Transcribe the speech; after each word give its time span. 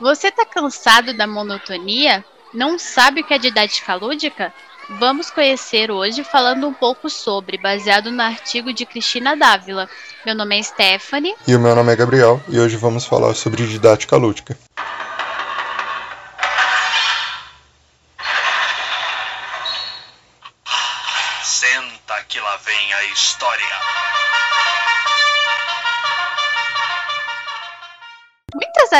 Você 0.00 0.30
tá 0.30 0.46
cansado 0.46 1.12
da 1.12 1.26
monotonia? 1.26 2.24
Não 2.54 2.78
sabe 2.78 3.20
o 3.20 3.24
que 3.24 3.34
é 3.34 3.38
didática 3.38 3.94
lúdica? 3.94 4.50
Vamos 4.98 5.30
conhecer 5.30 5.90
hoje 5.90 6.24
falando 6.24 6.66
um 6.66 6.72
pouco 6.72 7.10
sobre, 7.10 7.58
baseado 7.58 8.10
no 8.10 8.22
artigo 8.22 8.72
de 8.72 8.86
Cristina 8.86 9.36
Dávila. 9.36 9.88
Meu 10.24 10.34
nome 10.34 10.58
é 10.58 10.62
Stephanie. 10.62 11.34
E 11.46 11.54
o 11.54 11.60
meu 11.60 11.76
nome 11.76 11.92
é 11.92 11.96
Gabriel, 11.96 12.42
e 12.48 12.58
hoje 12.58 12.76
vamos 12.76 13.04
falar 13.04 13.34
sobre 13.34 13.66
didática 13.66 14.16
lúdica. 14.16 14.58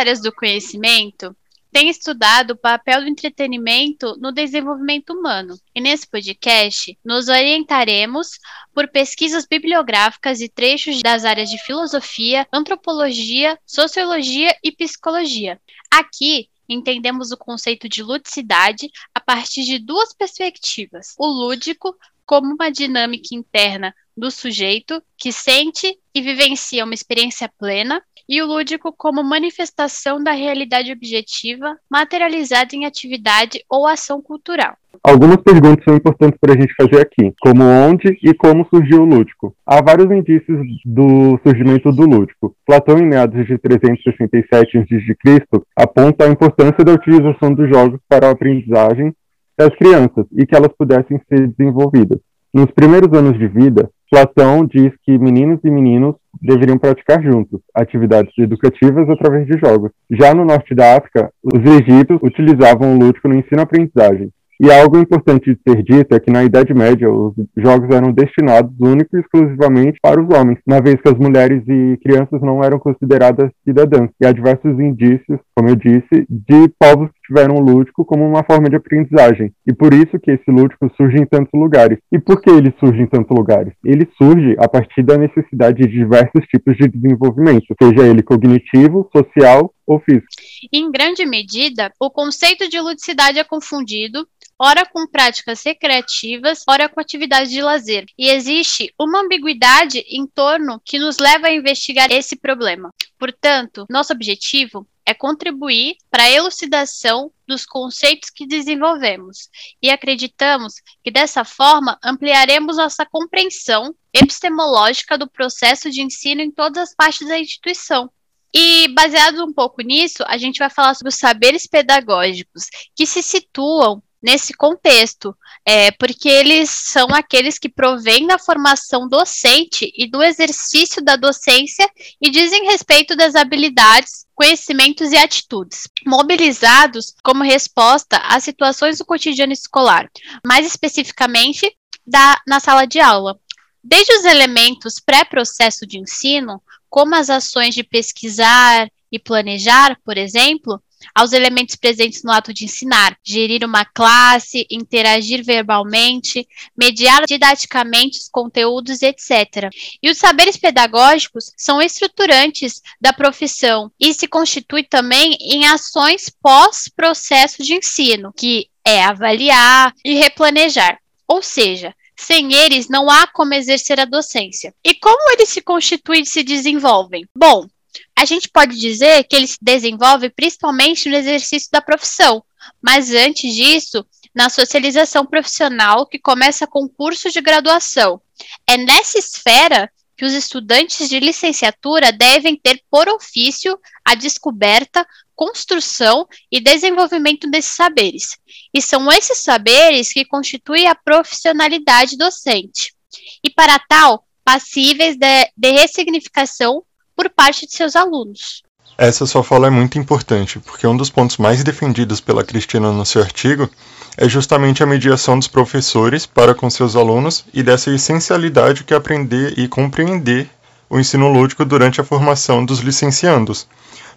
Áreas 0.01 0.21
do 0.21 0.33
conhecimento 0.33 1.37
têm 1.71 1.89
estudado 1.89 2.53
o 2.53 2.57
papel 2.57 3.03
do 3.03 3.09
entretenimento 3.09 4.17
no 4.19 4.33
desenvolvimento 4.33 5.13
humano. 5.13 5.57
E 5.75 5.81
nesse 5.81 6.07
podcast, 6.09 6.99
nos 7.05 7.29
orientaremos 7.29 8.39
por 8.75 8.89
pesquisas 8.89 9.47
bibliográficas 9.49 10.41
e 10.41 10.49
trechos 10.49 11.01
das 11.01 11.25
áreas 11.25 11.49
de 11.49 11.59
filosofia, 11.59 12.47
antropologia, 12.53 13.59
sociologia 13.65 14.57
e 14.65 14.73
psicologia. 14.73 15.61
Aqui, 15.91 16.49
entendemos 16.69 17.31
o 17.31 17.37
conceito 17.37 17.89
de 17.89 18.03
ludicidade 18.03 18.89
a 19.15 19.21
partir 19.21 19.65
de 19.65 19.79
duas 19.79 20.15
perspectivas: 20.15 21.15
o 21.19 21.27
lúdico, 21.27 21.97
como 22.31 22.55
uma 22.55 22.71
dinâmica 22.71 23.35
interna 23.35 23.93
do 24.17 24.31
sujeito 24.31 25.03
que 25.19 25.33
sente 25.33 25.99
e 26.15 26.23
vivencia 26.23 26.85
uma 26.85 26.95
experiência 26.95 27.51
plena, 27.59 28.01
e 28.29 28.41
o 28.41 28.47
lúdico 28.47 28.95
como 28.97 29.25
manifestação 29.25 30.23
da 30.23 30.31
realidade 30.31 30.93
objetiva 30.93 31.77
materializada 31.91 32.77
em 32.77 32.87
atividade 32.87 33.59
ou 33.69 33.85
ação 33.85 34.23
cultural. 34.23 34.77
Algumas 35.03 35.39
perguntas 35.39 35.83
são 35.83 35.97
importantes 35.97 36.39
para 36.41 36.55
a 36.55 36.61
gente 36.61 36.73
fazer 36.75 37.01
aqui, 37.01 37.35
como 37.41 37.65
onde 37.65 38.17
e 38.23 38.33
como 38.35 38.65
surgiu 38.73 39.03
o 39.03 39.05
lúdico. 39.05 39.53
Há 39.67 39.83
vários 39.83 40.09
indícios 40.13 40.65
do 40.85 41.37
surgimento 41.45 41.91
do 41.91 42.07
lúdico. 42.07 42.55
Platão, 42.65 42.97
em 42.99 43.09
meados 43.09 43.45
de 43.45 43.59
367 43.59 44.79
a.C., 44.79 45.47
aponta 45.75 46.27
a 46.27 46.31
importância 46.31 46.85
da 46.85 46.93
utilização 46.93 47.53
dos 47.53 47.69
jogos 47.69 47.99
para 48.09 48.29
a 48.29 48.31
aprendizagem 48.31 49.13
das 49.61 49.77
crianças 49.77 50.25
e 50.33 50.47
que 50.47 50.57
elas 50.57 50.73
pudessem 50.79 51.21
ser 51.29 51.49
desenvolvidas. 51.49 52.19
Nos 52.53 52.67
primeiros 52.73 53.17
anos 53.17 53.39
de 53.39 53.47
vida, 53.47 53.89
Platão 54.11 54.67
diz 54.67 54.93
que 55.05 55.17
meninos 55.17 55.61
e 55.63 55.71
meninos 55.71 56.17
deveriam 56.43 56.77
praticar 56.77 57.23
juntos 57.23 57.61
atividades 57.73 58.33
educativas 58.37 59.09
através 59.09 59.47
de 59.47 59.57
jogos. 59.65 59.93
Já 60.11 60.35
no 60.35 60.45
norte 60.45 60.75
da 60.75 60.97
África, 60.97 61.31
os 61.45 61.61
egípcios 61.61 62.21
utilizavam 62.21 62.93
o 62.93 62.99
lúdico 62.99 63.29
no 63.29 63.37
ensino-aprendizagem. 63.37 64.31
E 64.63 64.71
algo 64.71 64.99
importante 64.99 65.55
de 65.55 65.61
ser 65.67 65.83
dito 65.83 66.15
é 66.15 66.19
que 66.19 66.31
na 66.31 66.43
Idade 66.45 66.75
Média 66.75 67.09
os 67.11 67.35
jogos 67.57 67.89
eram 67.95 68.13
destinados 68.13 68.73
único 68.79 69.17
e 69.17 69.21
exclusivamente 69.21 69.99
para 70.03 70.21
os 70.21 70.29
homens, 70.37 70.59
uma 70.67 70.83
vez 70.83 70.97
que 71.01 71.09
as 71.09 71.15
mulheres 71.15 71.63
e 71.67 71.97
crianças 72.03 72.43
não 72.43 72.63
eram 72.63 72.79
consideradas 72.79 73.51
cidadãs. 73.65 74.11
E 74.21 74.27
há 74.27 74.33
diversos 74.33 74.79
indícios, 74.79 75.39
como 75.55 75.71
eu 75.71 75.77
disse, 75.77 76.27
de 76.29 76.69
povos 76.79 77.11
tiveram 77.31 77.55
o 77.55 77.61
lúdico 77.61 78.05
como 78.05 78.27
uma 78.27 78.43
forma 78.43 78.69
de 78.69 78.75
aprendizagem. 78.75 79.53
E 79.65 79.73
por 79.73 79.95
isso 79.95 80.19
que 80.19 80.33
esse 80.33 80.51
lúdico 80.51 80.91
surge 80.97 81.17
em 81.17 81.25
tantos 81.25 81.53
lugares. 81.55 81.99
E 82.11 82.19
por 82.19 82.41
que 82.41 82.51
ele 82.51 82.75
surge 82.81 83.01
em 83.01 83.07
tantos 83.07 83.35
lugares? 83.37 83.73
Ele 83.85 84.09
surge 84.19 84.57
a 84.59 84.69
partir 84.69 85.05
da 85.05 85.17
necessidade 85.17 85.83
de 85.83 85.89
diversos 85.89 86.45
tipos 86.47 86.77
de 86.77 86.89
desenvolvimento, 86.89 87.73
seja 87.81 88.07
ele 88.07 88.23
cognitivo, 88.23 89.09
social 89.17 89.73
ou 89.87 90.01
físico. 90.01 90.27
Em 90.73 90.91
grande 90.91 91.25
medida, 91.25 91.93
o 92.01 92.11
conceito 92.11 92.69
de 92.69 92.81
ludicidade 92.81 93.39
é 93.39 93.45
confundido 93.45 94.27
ora 94.61 94.85
com 94.85 95.07
práticas 95.07 95.63
recreativas, 95.65 96.63
ora 96.69 96.87
com 96.87 97.01
atividades 97.01 97.51
de 97.51 97.63
lazer. 97.63 98.05
E 98.19 98.29
existe 98.29 98.93
uma 99.01 99.23
ambiguidade 99.23 100.05
em 100.11 100.27
torno 100.27 100.79
que 100.85 100.99
nos 100.99 101.17
leva 101.19 101.47
a 101.47 101.55
investigar 101.55 102.13
esse 102.13 102.37
problema. 102.37 102.91
Portanto, 103.19 103.87
nosso 103.89 104.13
objetivo 104.13 104.87
é 105.11 105.15
contribuir 105.15 105.97
para 106.09 106.25
a 106.25 106.31
elucidação 106.31 107.33
dos 107.47 107.67
conceitos 107.67 108.31
que 108.31 108.47
desenvolvemos 108.47 109.49
e 109.83 109.91
acreditamos 109.91 110.75
que 111.03 111.11
dessa 111.11 111.45
forma 111.45 111.99
ampliaremos 112.03 112.77
nossa 112.77 113.05
compreensão 113.05 113.95
epistemológica 114.15 115.19
do 115.19 115.29
processo 115.29 115.91
de 115.91 116.01
ensino 116.01 116.41
em 116.41 116.51
todas 116.51 116.91
as 116.91 116.95
partes 116.95 117.27
da 117.27 117.39
instituição. 117.39 118.09
E 118.55 118.89
baseado 118.95 119.45
um 119.45 119.53
pouco 119.53 119.83
nisso, 119.83 120.23
a 120.27 120.39
gente 120.39 120.59
vai 120.59 120.71
falar 120.71 120.95
sobre 120.95 121.13
os 121.13 121.19
saberes 121.19 121.67
pedagógicos 121.67 122.69
que 122.95 123.05
se 123.05 123.23
situam 123.23 124.03
nesse 124.23 124.53
contexto, 124.53 125.35
é, 125.65 125.91
porque 125.93 126.29
eles 126.29 126.69
são 126.69 127.09
aqueles 127.09 127.59
que 127.59 127.69
provêm 127.69 128.27
da 128.27 128.39
formação 128.39 129.09
docente 129.09 129.91
e 129.97 130.09
do 130.09 130.23
exercício 130.23 131.03
da 131.03 131.17
docência 131.17 131.89
e 132.21 132.31
dizem 132.31 132.65
respeito 132.65 133.17
das 133.17 133.35
habilidades, 133.35 134.27
conhecimentos 134.41 135.13
e 135.13 135.19
atitudes, 135.19 135.83
mobilizados 136.07 137.13
como 137.23 137.45
resposta 137.45 138.17
às 138.17 138.43
situações 138.43 138.97
do 138.97 139.05
cotidiano 139.05 139.53
escolar, 139.53 140.11
mais 140.43 140.67
especificamente 140.67 141.71
da, 142.07 142.41
na 142.49 142.59
sala 142.59 142.87
de 142.87 142.99
aula. 142.99 143.39
Desde 143.85 144.15
os 144.15 144.25
elementos 144.25 144.99
pré-processo 144.99 145.87
de 145.87 145.99
ensino, 145.99 146.63
como 146.89 147.15
as 147.15 147.29
ações 147.29 147.75
de 147.75 147.85
pesquisar 147.85 148.89
e 149.13 149.19
planejar, 149.19 149.99
por 150.03 150.17
exemplo, 150.17 150.83
aos 151.15 151.33
elementos 151.33 151.77
presentes 151.77 152.23
no 152.23 152.31
ato 152.31 152.53
de 152.53 152.65
ensinar, 152.65 153.17
gerir 153.23 153.65
uma 153.65 153.85
classe, 153.85 154.67
interagir 154.71 155.45
verbalmente, 155.45 156.47
mediar 156.77 157.25
didaticamente 157.27 158.19
os 158.19 158.29
conteúdos, 158.29 159.03
etc. 159.03 159.71
E 160.03 160.11
os 160.11 160.19
saberes 160.19 160.57
pedagógicos 160.57 161.53
são 161.57 161.81
estruturantes 161.81 162.81
da 163.01 163.13
profissão 163.13 163.91
e 163.99 164.13
se 164.15 164.27
constitui 164.27 164.85
também 164.85 165.37
em 165.41 165.67
ações 165.67 166.31
pós-processo 166.43 167.63
de 167.63 167.75
ensino, 167.75 168.33
que 168.37 168.69
é 168.85 169.03
avaliar 169.03 169.93
e 170.05 170.15
replanejar. 170.15 170.99
Ou 171.27 171.43
seja, 171.43 171.95
sem 172.17 172.53
eles, 172.53 172.89
não 172.89 173.09
há 173.09 173.27
como 173.27 173.55
exercer 173.55 173.99
a 173.99 174.05
docência. 174.05 174.75
E 174.85 174.95
como 174.95 175.31
eles 175.33 175.49
se 175.49 175.63
constituem 175.63 176.23
e 176.23 176.27
se 176.27 176.43
desenvolvem? 176.43 177.25
Bom, 177.35 177.67
a 178.17 178.25
gente 178.25 178.49
pode 178.49 178.77
dizer 178.79 179.25
que 179.25 179.37
ele 179.37 179.47
se 179.47 179.59
desenvolve 179.61 180.31
principalmente 180.31 181.09
no 181.09 181.17
exercício 181.17 181.69
da 181.73 181.81
profissão, 181.81 182.43
mas 182.81 183.13
antes 183.13 183.55
disso, 183.55 184.05
na 184.35 184.49
socialização 184.49 185.27
profissional, 185.27 186.07
que 186.07 186.19
começa 186.19 186.67
com 186.67 186.85
o 186.85 186.89
curso 186.89 187.31
de 187.31 187.41
graduação. 187.41 188.21
É 188.67 188.77
nessa 188.77 189.19
esfera 189.19 189.91
que 190.17 190.25
os 190.25 190.35
estudantes 190.35 191.09
de 191.09 191.19
licenciatura 191.19 192.13
devem 192.13 192.55
ter 192.55 192.83
por 192.91 193.09
ofício 193.09 193.79
a 194.05 194.15
descoberta, 194.15 195.07
construção 195.35 196.29
e 196.53 196.61
desenvolvimento 196.61 197.51
desses 197.51 197.73
saberes. 197.73 198.37
E 198.75 198.83
são 198.83 199.11
esses 199.11 199.39
saberes 199.39 200.13
que 200.13 200.27
constituem 200.27 200.87
a 200.87 200.95
profissionalidade 200.95 202.19
docente. 202.19 202.95
E 203.43 203.49
para 203.49 203.79
tal, 203.79 204.27
passíveis 204.45 205.17
de, 205.17 205.51
de 205.57 205.71
ressignificação 205.71 206.85
por 207.15 207.29
parte 207.31 207.67
de 207.67 207.73
seus 207.73 207.97
alunos. 207.97 208.63
Essa 208.97 209.25
sua 209.25 209.43
fala 209.43 209.67
é 209.67 209.71
muito 209.71 209.99
importante, 209.99 210.59
porque 210.59 210.87
um 210.87 210.97
dos 210.97 211.09
pontos 211.09 211.39
mais 211.39 211.65
defendidos 211.65 212.21
pela 212.21 212.45
Cristina 212.45 212.93
no 212.93 213.07
seu 213.07 213.23
artigo 213.23 213.69
é 214.17 214.29
justamente 214.29 214.83
a 214.83 214.87
mediação 214.87 215.39
dos 215.39 215.49
professores 215.49 216.27
para 216.27 216.55
com 216.55 216.69
seus 216.69 216.95
alunos 216.95 217.45
e 217.55 217.63
dessa 217.63 217.91
essencialidade 217.91 218.85
que 218.85 218.93
é 218.93 218.97
aprender 218.97 219.59
e 219.59 219.67
compreender 219.67 220.51
o 220.91 220.99
ensino 220.99 221.29
lúdico 221.29 221.65
durante 221.65 222.01
a 222.01 222.05
formação 222.05 222.65
dos 222.65 222.81
licenciandos, 222.81 223.67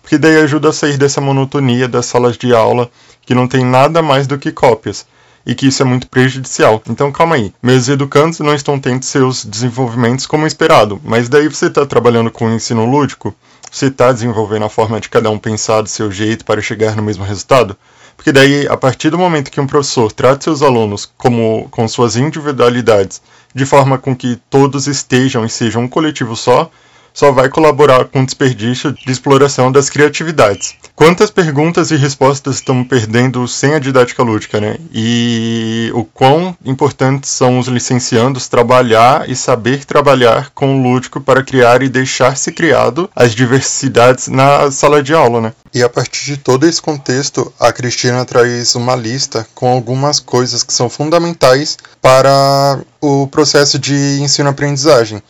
porque 0.01 0.17
daí 0.17 0.37
ajuda 0.37 0.69
a 0.69 0.73
sair 0.73 0.97
dessa 0.97 1.21
monotonia 1.21 1.87
das 1.87 2.07
salas 2.07 2.37
de 2.37 2.53
aula 2.53 2.91
que 3.21 3.33
não 3.33 3.47
tem 3.47 3.63
nada 3.63 4.01
mais 4.01 4.27
do 4.27 4.37
que 4.37 4.51
cópias, 4.51 5.05
e 5.45 5.53
que 5.53 5.67
isso 5.67 5.81
é 5.81 5.85
muito 5.85 6.07
prejudicial. 6.07 6.81
Então 6.89 7.11
calma 7.11 7.35
aí, 7.35 7.53
meus 7.61 7.87
educandos 7.87 8.39
não 8.39 8.53
estão 8.53 8.79
tendo 8.79 9.03
seus 9.03 9.45
desenvolvimentos 9.45 10.25
como 10.25 10.47
esperado, 10.47 10.99
mas 11.03 11.29
daí 11.29 11.47
você 11.47 11.67
está 11.67 11.85
trabalhando 11.85 12.31
com 12.31 12.47
o 12.47 12.53
ensino 12.53 12.85
lúdico, 12.85 13.35
você 13.71 13.87
está 13.87 14.11
desenvolvendo 14.11 14.65
a 14.65 14.69
forma 14.69 14.99
de 14.99 15.09
cada 15.09 15.29
um 15.29 15.39
pensar 15.39 15.81
do 15.81 15.89
seu 15.89 16.11
jeito 16.11 16.45
para 16.45 16.61
chegar 16.61 16.95
no 16.95 17.03
mesmo 17.03 17.23
resultado? 17.23 17.75
Porque 18.15 18.31
daí, 18.31 18.67
a 18.67 18.77
partir 18.77 19.09
do 19.09 19.17
momento 19.17 19.51
que 19.51 19.59
um 19.59 19.67
professor 19.67 20.11
trata 20.11 20.43
seus 20.43 20.61
alunos 20.61 21.11
como 21.17 21.67
com 21.71 21.87
suas 21.87 22.15
individualidades, 22.15 23.21
de 23.53 23.65
forma 23.65 23.97
com 23.97 24.15
que 24.15 24.39
todos 24.49 24.87
estejam 24.87 25.43
e 25.43 25.49
sejam 25.49 25.83
um 25.83 25.87
coletivo 25.87 26.35
só, 26.35 26.69
só 27.13 27.31
vai 27.31 27.47
colaborar 27.47 28.05
com 28.05 28.21
o 28.21 28.25
desperdício 28.25 28.91
de 28.91 29.11
exploração 29.11 29.71
das 29.71 29.89
criatividades. 29.89 30.75
Quantas 30.95 31.29
perguntas 31.29 31.91
e 31.91 31.95
respostas 31.95 32.55
estamos 32.55 32.87
perdendo 32.87 33.47
sem 33.47 33.73
a 33.73 33.79
didática 33.79 34.23
lúdica, 34.23 34.59
né? 34.59 34.77
E 34.93 35.91
o 35.93 36.03
quão 36.03 36.55
importantes 36.63 37.29
são 37.29 37.57
os 37.59 37.67
licenciandos 37.67 38.47
trabalhar 38.47 39.29
e 39.29 39.35
saber 39.35 39.85
trabalhar 39.85 40.51
com 40.53 40.75
o 40.75 40.83
lúdico 40.83 41.19
para 41.19 41.43
criar 41.43 41.81
e 41.81 41.89
deixar-se 41.89 42.51
criado 42.51 43.09
as 43.15 43.33
diversidades 43.33 44.27
na 44.27 44.69
sala 44.71 45.01
de 45.01 45.13
aula, 45.13 45.41
né? 45.41 45.53
E 45.73 45.81
a 45.81 45.89
partir 45.89 46.25
de 46.25 46.37
todo 46.37 46.67
esse 46.67 46.81
contexto, 46.81 47.51
a 47.59 47.73
Cristina 47.73 48.23
traz 48.23 48.75
uma 48.75 48.95
lista 48.95 49.47
com 49.55 49.67
algumas 49.67 50.19
coisas 50.19 50.61
que 50.61 50.73
são 50.73 50.89
fundamentais 50.89 51.77
para 51.99 52.79
o 53.01 53.27
processo 53.27 53.79
de 53.79 54.19
ensino-aprendizagem 54.21 55.21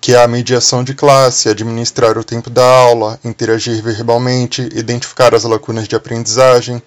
que 0.00 0.14
é 0.14 0.22
a 0.22 0.28
mediação 0.28 0.82
de 0.82 0.94
classe, 0.94 1.48
administrar 1.48 2.16
o 2.16 2.24
tempo 2.24 2.48
da 2.48 2.64
aula, 2.64 3.18
interagir 3.24 3.82
verbalmente, 3.82 4.62
identificar 4.74 5.34
as 5.34 5.44
lacunas 5.44 5.86
de 5.86 5.94
aprendizagem, 5.94 6.82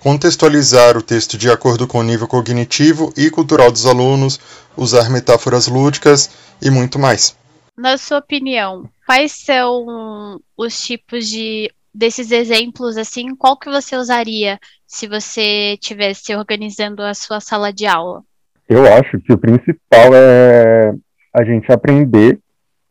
contextualizar 0.00 0.96
o 0.96 1.02
texto 1.02 1.38
de 1.38 1.50
acordo 1.50 1.86
com 1.86 1.98
o 1.98 2.02
nível 2.02 2.26
cognitivo 2.26 3.12
e 3.16 3.30
cultural 3.30 3.70
dos 3.70 3.86
alunos, 3.86 4.40
usar 4.76 5.08
metáforas 5.10 5.68
lúdicas 5.68 6.30
e 6.60 6.70
muito 6.70 6.98
mais. 6.98 7.36
Na 7.76 7.96
sua 7.98 8.18
opinião, 8.18 8.88
quais 9.06 9.32
são 9.32 10.40
os 10.56 10.80
tipos 10.80 11.28
de 11.28 11.70
desses 11.94 12.30
exemplos 12.30 12.98
assim, 12.98 13.34
qual 13.34 13.56
que 13.58 13.70
você 13.70 13.96
usaria 13.96 14.58
se 14.86 15.08
você 15.08 15.72
estivesse 15.80 16.34
organizando 16.34 17.02
a 17.02 17.14
sua 17.14 17.40
sala 17.40 17.72
de 17.72 17.86
aula? 17.86 18.22
Eu 18.68 18.84
acho 18.92 19.18
que 19.20 19.32
o 19.32 19.38
principal 19.38 20.10
é 20.12 20.92
a 21.32 21.42
gente 21.42 21.72
aprender 21.72 22.38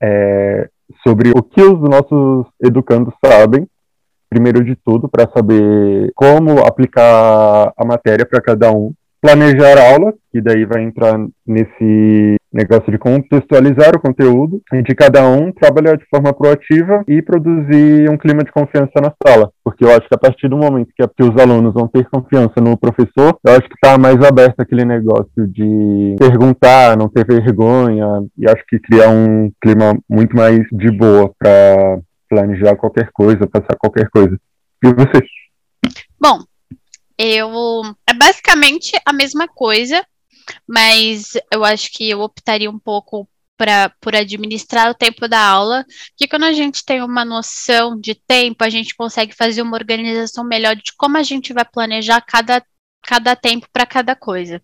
é, 0.06 0.70
sobre 1.04 1.32
o 1.32 1.42
que 1.42 1.62
os 1.62 1.80
nossos 1.82 2.48
educandos 2.62 3.14
sabem, 3.24 3.68
primeiro 4.30 4.64
de 4.64 4.76
tudo, 4.76 5.10
para 5.10 5.30
saber 5.32 6.12
como 6.16 6.60
aplicar 6.66 7.74
a 7.76 7.86
matéria 7.86 8.26
para 8.26 8.42
cada 8.42 8.72
um, 8.72 8.94
planejar 9.22 9.78
aulas, 9.78 10.14
que 10.32 10.42
daí 10.42 10.66
vai 10.66 10.84
entrar 10.84 11.18
nesse 11.46 12.36
negócio 12.56 12.90
de 12.90 12.98
contextualizar 12.98 13.96
o 13.96 14.00
conteúdo 14.00 14.62
de 14.72 14.96
cada 14.96 15.28
um, 15.28 15.52
trabalhar 15.52 15.98
de 15.98 16.06
forma 16.06 16.34
proativa 16.34 17.04
e 17.06 17.22
produzir 17.22 18.10
um 18.10 18.18
clima 18.18 18.44
de 18.44 18.52
confiança 18.52 18.94
na 19.02 19.14
sala. 19.26 19.52
Porque 19.64 19.84
eu 19.84 19.90
acho 19.90 20.08
que 20.08 20.16
a 20.16 20.18
partir 20.18 20.48
do 20.48 20.58
momento 20.58 20.90
que, 20.98 21.06
que 21.06 21.24
os 21.24 21.38
alunos 21.38 21.74
vão 21.74 21.88
ter 21.88 22.08
confiança 22.10 22.62
no 22.62 22.78
professor, 22.78 23.38
eu 23.44 23.52
acho 23.52 23.68
que 23.68 23.76
está 23.76 23.98
mais 23.98 24.24
aberto 24.24 24.62
aquele 24.62 24.86
negócio 24.86 25.48
de 25.48 26.16
perguntar, 26.18 26.98
não 26.98 27.10
ter 27.10 27.26
vergonha, 27.28 28.08
e 28.38 28.50
acho 28.50 28.64
que 28.68 28.80
cria 28.80 29.10
um 29.10 29.52
clima 29.62 29.98
muito 30.10 30.36
mais 30.36 30.62
de 30.72 30.90
boa 30.92 31.32
para 31.38 32.00
planejar 32.30 32.76
qualquer 32.78 33.10
coisa, 33.12 33.48
passar 33.48 33.76
qualquer 33.78 34.10
coisa. 34.10 34.40
E 34.84 34.88
você? 34.94 35.26
Bom, 36.20 36.40
eu 37.18 37.50
é 38.08 38.14
basicamente 38.14 38.94
a 39.06 39.12
mesma 39.12 39.48
coisa, 39.48 40.02
mas 40.68 41.34
eu 41.52 41.64
acho 41.64 41.92
que 41.92 42.10
eu 42.10 42.22
optaria 42.22 42.70
um 42.70 42.80
pouco 42.80 43.28
pra, 43.58 43.90
por 44.02 44.16
administrar 44.16 44.90
o 44.90 44.96
tempo 44.96 45.28
da 45.28 45.40
aula, 45.40 45.86
que 46.16 46.28
quando 46.28 46.44
a 46.44 46.54
gente 46.54 46.84
tem 46.84 47.02
uma 47.02 47.24
noção 47.24 48.00
de 48.00 48.16
tempo, 48.16 48.64
a 48.64 48.70
gente 48.70 48.96
consegue 48.96 49.34
fazer 49.34 49.62
uma 49.62 49.78
organização 49.78 50.44
melhor 50.44 50.76
de 50.76 50.94
como 50.98 51.18
a 51.18 51.24
gente 51.24 51.54
vai 51.54 51.66
planejar 51.66 52.22
cada, 52.22 52.64
cada 53.02 53.36
tempo 53.36 53.68
para 53.72 53.86
cada 53.86 54.16
coisa. 54.16 54.62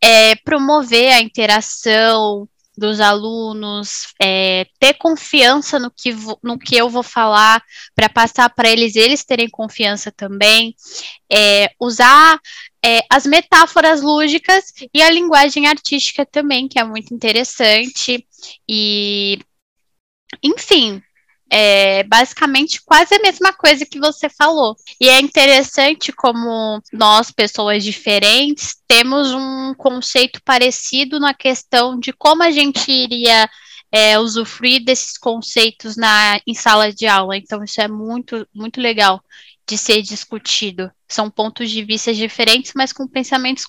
É, 0.00 0.36
promover 0.36 1.12
a 1.12 1.20
interação, 1.20 2.48
dos 2.80 2.98
alunos, 2.98 4.06
é, 4.20 4.66
ter 4.78 4.94
confiança 4.94 5.78
no 5.78 5.90
que, 5.90 6.16
no 6.42 6.58
que 6.58 6.74
eu 6.74 6.88
vou 6.88 7.02
falar, 7.02 7.62
para 7.94 8.08
passar 8.08 8.48
para 8.48 8.70
eles, 8.70 8.96
eles 8.96 9.22
terem 9.22 9.50
confiança 9.50 10.10
também, 10.10 10.74
é, 11.30 11.70
usar 11.78 12.40
é, 12.84 13.00
as 13.10 13.26
metáforas 13.26 14.00
lúdicas 14.00 14.72
e 14.92 15.02
a 15.02 15.10
linguagem 15.10 15.66
artística 15.66 16.24
também, 16.24 16.68
que 16.68 16.78
é 16.78 16.84
muito 16.84 17.12
interessante, 17.14 18.26
e 18.68 19.38
enfim, 20.42 21.02
é 21.50 22.04
basicamente 22.04 22.80
quase 22.84 23.14
a 23.14 23.18
mesma 23.20 23.52
coisa 23.52 23.84
que 23.84 23.98
você 23.98 24.28
falou. 24.28 24.76
E 25.00 25.08
é 25.08 25.20
interessante 25.20 26.12
como 26.12 26.80
nós, 26.92 27.30
pessoas 27.32 27.82
diferentes, 27.82 28.76
temos 28.86 29.32
um 29.32 29.74
conceito 29.74 30.40
parecido 30.44 31.18
na 31.18 31.34
questão 31.34 31.98
de 31.98 32.12
como 32.12 32.42
a 32.42 32.50
gente 32.50 32.90
iria 32.90 33.50
é, 33.92 34.18
usufruir 34.18 34.84
desses 34.84 35.18
conceitos 35.18 35.96
na, 35.96 36.40
em 36.46 36.54
sala 36.54 36.92
de 36.92 37.06
aula. 37.06 37.36
Então, 37.36 37.64
isso 37.64 37.80
é 37.80 37.88
muito, 37.88 38.46
muito 38.54 38.80
legal 38.80 39.20
de 39.70 39.78
ser 39.78 40.02
discutido. 40.02 40.90
São 41.06 41.30
pontos 41.30 41.70
de 41.70 41.84
vista 41.84 42.12
diferentes, 42.12 42.72
mas 42.74 42.92
com 42.92 43.06
pensamentos 43.06 43.64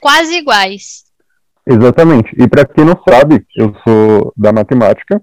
quase 0.00 0.36
iguais. 0.36 1.04
Exatamente. 1.66 2.30
E 2.38 2.48
para 2.48 2.64
quem 2.64 2.84
não 2.84 2.96
sabe, 3.08 3.44
eu 3.56 3.74
sou 3.86 4.32
da 4.36 4.52
matemática 4.52 5.20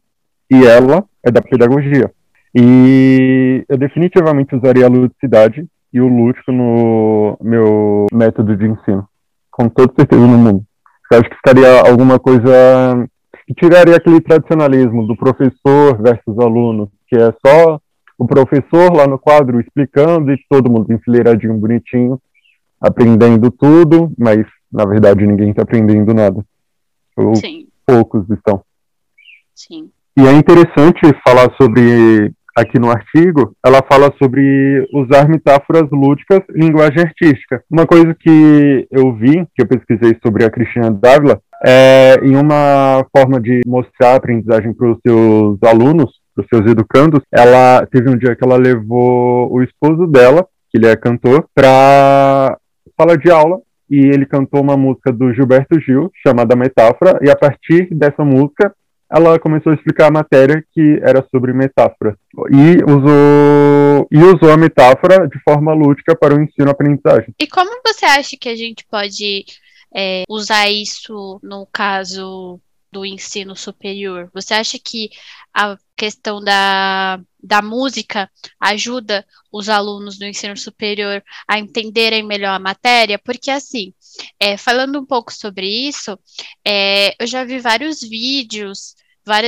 e 0.52 0.66
ela 0.66 1.06
é 1.24 1.32
da 1.32 1.42
pedagogia. 1.42 2.12
E 2.54 3.64
eu 3.70 3.78
definitivamente 3.78 4.56
usaria 4.56 4.86
a 4.86 4.90
ludicidade 4.90 5.66
e 5.94 6.02
o 6.02 6.08
lúdico 6.08 6.52
no 6.52 7.38
meu 7.42 8.08
método 8.12 8.58
de 8.58 8.68
ensino, 8.68 9.08
com 9.50 9.70
toda 9.70 9.94
certeza 9.96 10.22
no 10.22 10.38
mundo. 10.38 10.66
Eu 11.12 11.20
acho 11.20 11.30
que 11.30 11.36
ficaria 11.36 11.82
alguma 11.82 12.20
coisa 12.20 13.08
que 13.48 13.54
tiraria 13.54 13.96
aquele 13.96 14.20
tradicionalismo 14.20 15.08
do 15.08 15.16
professor 15.16 16.02
versus 16.02 16.38
aluno, 16.40 16.92
que 17.08 17.16
é 17.16 17.34
só 17.46 17.80
o 18.20 18.28
professor 18.28 18.94
lá 18.94 19.08
no 19.08 19.18
quadro 19.18 19.62
explicando 19.62 20.34
e 20.34 20.38
todo 20.50 20.70
mundo 20.70 20.92
enfileiradinho, 20.92 21.58
bonitinho, 21.58 22.22
aprendendo 22.80 23.50
tudo, 23.50 24.12
mas 24.18 24.46
na 24.72 24.86
verdade 24.86 25.26
ninguém 25.26 25.52
está 25.52 25.64
aprendendo 25.64 26.14
nada. 26.14 26.46
Ou 27.16 27.34
Sim. 27.36 27.68
poucos 27.88 28.30
estão. 28.30 28.62
Sim. 29.56 29.90
E 30.18 30.28
é 30.28 30.34
interessante 30.34 31.00
falar 31.26 31.50
sobre, 31.60 32.34
aqui 32.58 32.78
no 32.78 32.92
artigo, 32.92 33.56
ela 33.66 33.82
fala 33.90 34.14
sobre 34.22 34.86
usar 34.94 35.30
metáforas 35.30 35.90
lúdicas 35.90 36.42
em 36.54 36.68
linguagem 36.68 37.02
artística. 37.02 37.64
Uma 37.72 37.88
coisa 37.88 38.14
que 38.14 38.86
eu 38.92 39.14
vi, 39.14 39.46
que 39.56 39.64
eu 39.64 39.68
pesquisei 39.68 40.18
sobre 40.22 40.44
a 40.44 40.52
Cristina 40.52 40.92
Dávila, 40.92 41.42
é 41.66 42.16
em 42.22 42.36
uma 42.36 43.06
forma 43.16 43.40
de 43.40 43.62
mostrar 43.66 44.14
a 44.14 44.16
aprendizagem 44.16 44.74
para 44.74 44.92
os 44.92 44.98
seus 45.06 45.58
alunos, 45.64 46.19
para 46.40 46.42
os 46.42 46.48
seus 46.48 46.72
educandos, 46.72 47.22
ela 47.32 47.86
teve 47.88 48.10
um 48.10 48.18
dia 48.18 48.36
que 48.36 48.44
ela 48.44 48.58
levou 48.58 49.52
o 49.52 49.62
esposo 49.62 50.08
dela, 50.08 50.48
que 50.72 50.78
ele 50.78 50.88
é 50.88 50.96
cantor, 50.96 51.48
para 51.54 52.58
sala 53.00 53.18
de 53.18 53.30
aula 53.30 53.60
e 53.90 53.98
ele 53.98 54.26
cantou 54.26 54.62
uma 54.62 54.78
música 54.78 55.12
do 55.12 55.34
Gilberto 55.34 55.80
Gil 55.80 56.12
chamada 56.26 56.56
Metáfora 56.56 57.20
e 57.22 57.30
a 57.30 57.36
partir 57.36 57.94
dessa 57.94 58.24
música 58.24 58.74
ela 59.12 59.40
começou 59.40 59.72
a 59.72 59.76
explicar 59.76 60.08
a 60.08 60.12
matéria 60.12 60.64
que 60.72 61.00
era 61.02 61.26
sobre 61.32 61.52
metáfora 61.52 62.16
e 62.52 62.84
usou 62.84 64.08
e 64.12 64.20
usou 64.20 64.52
a 64.52 64.58
metáfora 64.58 65.28
de 65.28 65.40
forma 65.42 65.74
lúdica 65.74 66.16
para 66.16 66.36
o 66.36 66.42
ensino-aprendizagem. 66.42 67.34
E 67.40 67.48
como 67.48 67.72
você 67.84 68.06
acha 68.06 68.38
que 68.40 68.48
a 68.48 68.56
gente 68.56 68.86
pode 68.86 69.46
é, 69.96 70.24
usar 70.30 70.70
isso 70.70 71.40
no 71.42 71.66
caso 71.74 72.60
do 72.92 73.04
ensino 73.04 73.56
superior? 73.56 74.30
Você 74.32 74.54
acha 74.54 74.78
que 74.78 75.10
a 75.54 75.76
questão 76.00 76.42
da, 76.42 77.20
da 77.44 77.62
música 77.62 78.32
ajuda 78.58 79.26
os 79.52 79.68
alunos 79.68 80.18
do 80.18 80.26
ensino 80.26 80.56
superior 80.56 81.22
a 81.46 81.60
entenderem 81.60 82.24
melhor 82.24 82.56
a 82.56 82.60
matéria? 82.60 83.20
Porque, 83.20 83.52
assim, 83.52 83.94
é, 84.40 84.56
falando 84.56 84.98
um 84.98 85.06
pouco 85.06 85.34
sobre 85.34 85.68
isso, 85.68 86.18
é, 86.66 87.14
eu 87.22 87.28
já 87.28 87.44
vi 87.44 87.60
vários 87.60 88.00
vídeos 88.00 88.96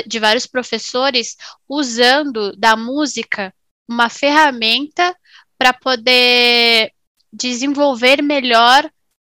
de 0.05 0.20
vários 0.20 0.46
professores 0.46 1.38
usando 1.67 2.55
da 2.58 2.75
música 2.75 3.53
uma 3.89 4.10
ferramenta 4.10 5.15
para 5.58 5.74
poder 5.74 6.91
desenvolver 7.31 8.22
melhor 8.22 8.91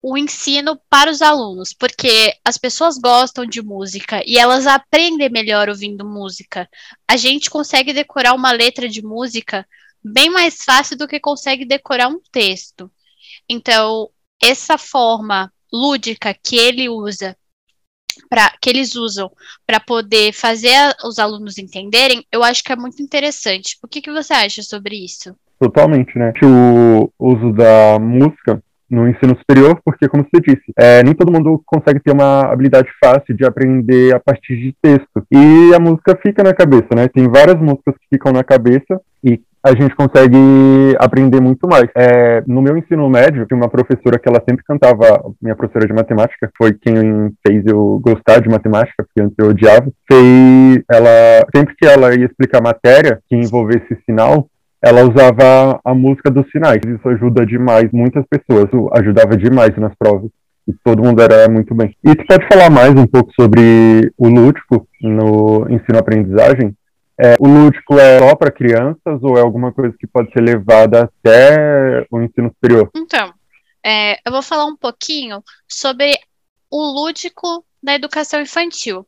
o 0.08 0.16
ensino 0.16 0.78
para 0.88 1.10
os 1.10 1.20
alunos, 1.20 1.72
porque 1.72 2.32
as 2.44 2.56
pessoas 2.56 2.96
gostam 2.96 3.44
de 3.44 3.60
música 3.60 4.22
e 4.24 4.38
elas 4.38 4.64
aprendem 4.64 5.28
melhor 5.28 5.68
ouvindo 5.68 6.06
música. 6.06 6.68
A 7.08 7.16
gente 7.16 7.50
consegue 7.50 7.92
decorar 7.92 8.32
uma 8.32 8.52
letra 8.52 8.88
de 8.88 9.02
música 9.02 9.66
bem 10.04 10.30
mais 10.30 10.62
fácil 10.62 10.96
do 10.96 11.08
que 11.08 11.18
consegue 11.18 11.64
decorar 11.64 12.06
um 12.06 12.20
texto. 12.30 12.88
Então, 13.48 14.08
essa 14.40 14.78
forma 14.78 15.52
lúdica 15.72 16.32
que 16.32 16.56
ele 16.56 16.88
usa 16.88 17.36
para 18.30 18.52
que 18.60 18.70
eles 18.70 18.94
usam 18.94 19.28
para 19.66 19.80
poder 19.80 20.32
fazer 20.32 20.72
a, 20.72 20.94
os 21.04 21.18
alunos 21.18 21.58
entenderem, 21.58 22.24
eu 22.30 22.44
acho 22.44 22.62
que 22.62 22.72
é 22.72 22.76
muito 22.76 23.02
interessante. 23.02 23.76
O 23.82 23.88
que, 23.88 24.00
que 24.00 24.12
você 24.12 24.32
acha 24.32 24.62
sobre 24.62 25.04
isso? 25.04 25.34
Totalmente, 25.58 26.16
né? 26.16 26.32
O 26.44 27.10
uso 27.18 27.52
da 27.52 27.98
música 27.98 28.62
no 28.90 29.08
ensino 29.08 29.36
superior, 29.36 29.80
porque, 29.84 30.08
como 30.08 30.24
você 30.24 30.40
disse, 30.40 30.72
é, 30.78 31.02
nem 31.02 31.14
todo 31.14 31.32
mundo 31.32 31.60
consegue 31.66 32.00
ter 32.00 32.12
uma 32.12 32.42
habilidade 32.52 32.88
fácil 33.02 33.36
de 33.36 33.44
aprender 33.44 34.14
a 34.14 34.20
partir 34.20 34.56
de 34.56 34.74
texto. 34.80 35.24
E 35.30 35.74
a 35.74 35.78
música 35.78 36.18
fica 36.22 36.42
na 36.42 36.54
cabeça, 36.54 36.88
né? 36.94 37.08
Tem 37.08 37.28
várias 37.28 37.56
músicas 37.56 37.94
que 37.94 38.16
ficam 38.16 38.32
na 38.32 38.44
cabeça 38.44 39.00
e 39.24 39.40
a 39.66 39.70
gente 39.70 39.96
consegue 39.96 40.38
aprender 40.98 41.40
muito 41.40 41.66
mais. 41.68 41.88
É, 41.96 42.40
no 42.46 42.62
meu 42.62 42.76
ensino 42.76 43.08
médio, 43.10 43.44
tinha 43.46 43.56
uma 43.56 43.68
professora 43.68 44.16
que 44.16 44.28
ela 44.28 44.40
sempre 44.48 44.64
cantava, 44.64 45.24
minha 45.42 45.56
professora 45.56 45.88
de 45.88 45.92
matemática, 45.92 46.48
foi 46.56 46.72
quem 46.72 47.32
fez 47.44 47.64
eu 47.66 48.00
gostar 48.00 48.40
de 48.40 48.48
matemática, 48.48 49.04
porque 49.04 49.20
antes 49.20 49.34
eu 49.36 49.48
odiava. 49.48 49.90
Fez, 50.08 50.84
ela, 50.88 51.44
sempre 51.54 51.74
que 51.74 51.84
ela 51.84 52.14
ia 52.14 52.26
explicar 52.26 52.62
matéria 52.62 53.18
que 53.28 53.34
envolvesse 53.34 53.98
sinal, 54.06 54.48
ela 54.86 55.02
usava 55.02 55.80
a 55.84 55.94
música 55.94 56.30
dos 56.30 56.48
sinais. 56.50 56.80
Isso 56.86 57.08
ajuda 57.08 57.44
demais 57.44 57.90
muitas 57.92 58.24
pessoas, 58.26 58.68
ajudava 58.92 59.36
demais 59.36 59.76
nas 59.76 59.92
provas. 59.96 60.30
E 60.68 60.72
todo 60.84 61.02
mundo 61.02 61.20
era 61.20 61.48
muito 61.48 61.74
bem. 61.74 61.96
E 62.04 62.14
tu 62.14 62.24
pode 62.24 62.46
falar 62.46 62.70
mais 62.70 62.90
um 62.90 63.06
pouco 63.06 63.32
sobre 63.32 64.12
o 64.16 64.28
lúdico 64.28 64.86
no 65.00 65.66
ensino-aprendizagem? 65.68 66.76
É, 67.18 67.34
o 67.40 67.48
lúdico 67.48 67.98
é 67.98 68.18
só 68.18 68.36
para 68.36 68.50
crianças 68.50 69.22
ou 69.22 69.36
é 69.36 69.40
alguma 69.40 69.72
coisa 69.72 69.94
que 69.98 70.06
pode 70.06 70.30
ser 70.32 70.40
levada 70.40 71.04
até 71.04 72.06
o 72.10 72.22
ensino 72.22 72.50
superior? 72.50 72.90
Então, 72.94 73.32
é, 73.84 74.18
eu 74.24 74.30
vou 74.32 74.42
falar 74.42 74.66
um 74.66 74.76
pouquinho 74.76 75.42
sobre 75.68 76.12
o 76.70 76.82
lúdico 76.82 77.64
da 77.82 77.94
educação 77.94 78.40
infantil. 78.40 79.00
O 79.00 79.06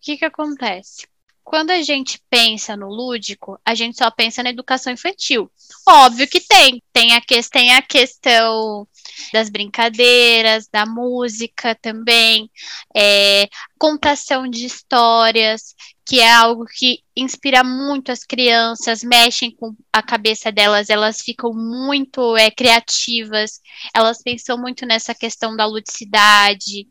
que, 0.00 0.16
que 0.16 0.24
acontece? 0.24 1.06
Quando 1.48 1.70
a 1.70 1.80
gente 1.80 2.20
pensa 2.28 2.76
no 2.76 2.88
lúdico, 2.88 3.58
a 3.64 3.74
gente 3.74 3.96
só 3.96 4.10
pensa 4.10 4.42
na 4.42 4.50
educação 4.50 4.92
infantil. 4.92 5.50
Óbvio 5.88 6.28
que 6.28 6.42
tem. 6.42 6.82
Tem 6.92 7.14
a, 7.14 7.22
que, 7.22 7.40
tem 7.48 7.74
a 7.74 7.80
questão 7.80 8.86
das 9.32 9.48
brincadeiras, 9.48 10.68
da 10.68 10.84
música 10.84 11.74
também, 11.74 12.50
é, 12.94 13.48
contação 13.78 14.46
de 14.46 14.66
histórias, 14.66 15.74
que 16.04 16.20
é 16.20 16.30
algo 16.30 16.66
que 16.66 17.02
inspira 17.16 17.64
muito 17.64 18.12
as 18.12 18.24
crianças, 18.24 19.02
mexem 19.02 19.50
com 19.50 19.74
a 19.90 20.02
cabeça 20.02 20.52
delas, 20.52 20.90
elas 20.90 21.22
ficam 21.22 21.54
muito 21.54 22.36
é, 22.36 22.50
criativas, 22.50 23.62
elas 23.94 24.22
pensam 24.22 24.58
muito 24.58 24.84
nessa 24.84 25.14
questão 25.14 25.56
da 25.56 25.64
ludicidade, 25.64 26.86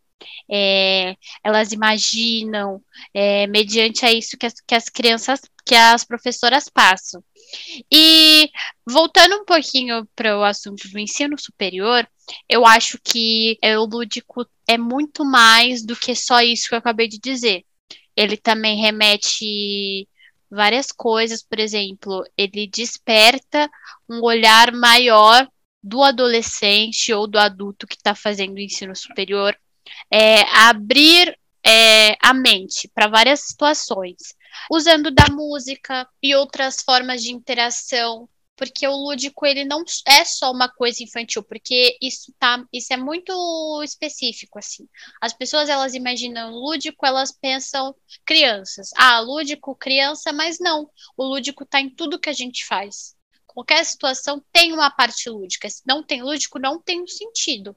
é, 0.49 1.15
elas 1.43 1.71
imaginam, 1.71 2.81
é, 3.13 3.47
mediante 3.47 4.05
a 4.05 4.11
isso 4.11 4.37
que 4.37 4.45
as, 4.45 4.53
que 4.65 4.75
as 4.75 4.89
crianças, 4.89 5.41
que 5.65 5.75
as 5.75 6.03
professoras 6.03 6.69
passam. 6.69 7.23
E 7.91 8.49
voltando 8.85 9.35
um 9.35 9.45
pouquinho 9.45 10.07
para 10.15 10.37
o 10.37 10.43
assunto 10.43 10.87
do 10.89 10.99
ensino 10.99 11.37
superior, 11.39 12.07
eu 12.49 12.65
acho 12.65 12.99
que 13.03 13.57
é, 13.61 13.77
o 13.77 13.85
lúdico 13.85 14.45
é 14.67 14.77
muito 14.77 15.23
mais 15.23 15.85
do 15.85 15.95
que 15.95 16.15
só 16.15 16.41
isso 16.41 16.69
que 16.69 16.75
eu 16.75 16.79
acabei 16.79 17.07
de 17.07 17.19
dizer. 17.19 17.65
Ele 18.15 18.37
também 18.37 18.77
remete 18.81 20.07
várias 20.49 20.91
coisas, 20.91 21.43
por 21.43 21.59
exemplo, 21.59 22.23
ele 22.37 22.67
desperta 22.67 23.69
um 24.09 24.21
olhar 24.23 24.71
maior 24.71 25.47
do 25.83 26.01
adolescente 26.03 27.13
ou 27.13 27.27
do 27.27 27.37
adulto 27.37 27.85
que 27.85 27.95
está 27.95 28.15
fazendo 28.15 28.55
o 28.55 28.59
ensino 28.59 28.95
superior 28.95 29.57
é, 30.11 30.41
abrir 30.67 31.37
é, 31.65 32.15
a 32.21 32.33
mente 32.33 32.89
para 32.93 33.07
várias 33.07 33.41
situações, 33.41 34.35
usando 34.71 35.11
da 35.11 35.27
música 35.29 36.07
e 36.21 36.35
outras 36.35 36.81
formas 36.81 37.21
de 37.21 37.31
interação, 37.31 38.29
porque 38.57 38.87
o 38.87 38.95
lúdico 38.95 39.45
ele 39.45 39.63
não 39.63 39.83
é 40.07 40.25
só 40.25 40.51
uma 40.51 40.67
coisa 40.67 41.03
infantil, 41.03 41.43
porque 41.43 41.95
isso 42.01 42.33
tá, 42.39 42.65
isso 42.73 42.91
é 42.91 42.97
muito 42.97 43.31
específico 43.83 44.57
assim. 44.57 44.87
As 45.21 45.31
pessoas 45.31 45.69
elas 45.69 45.93
imaginam 45.93 46.51
lúdico, 46.51 47.05
elas 47.05 47.31
pensam 47.31 47.95
crianças. 48.25 48.89
Ah, 48.97 49.19
lúdico, 49.19 49.75
criança, 49.75 50.33
mas 50.33 50.57
não. 50.59 50.89
O 51.15 51.23
lúdico 51.23 51.63
está 51.63 51.79
em 51.79 51.89
tudo 51.89 52.19
que 52.19 52.29
a 52.29 52.33
gente 52.33 52.65
faz. 52.65 53.15
Qualquer 53.45 53.83
situação 53.85 54.43
tem 54.51 54.73
uma 54.73 54.89
parte 54.89 55.29
lúdica. 55.29 55.69
Se 55.69 55.83
não 55.85 56.03
tem 56.03 56.23
lúdico, 56.23 56.57
não 56.57 56.81
tem 56.81 57.05
sentido. 57.05 57.75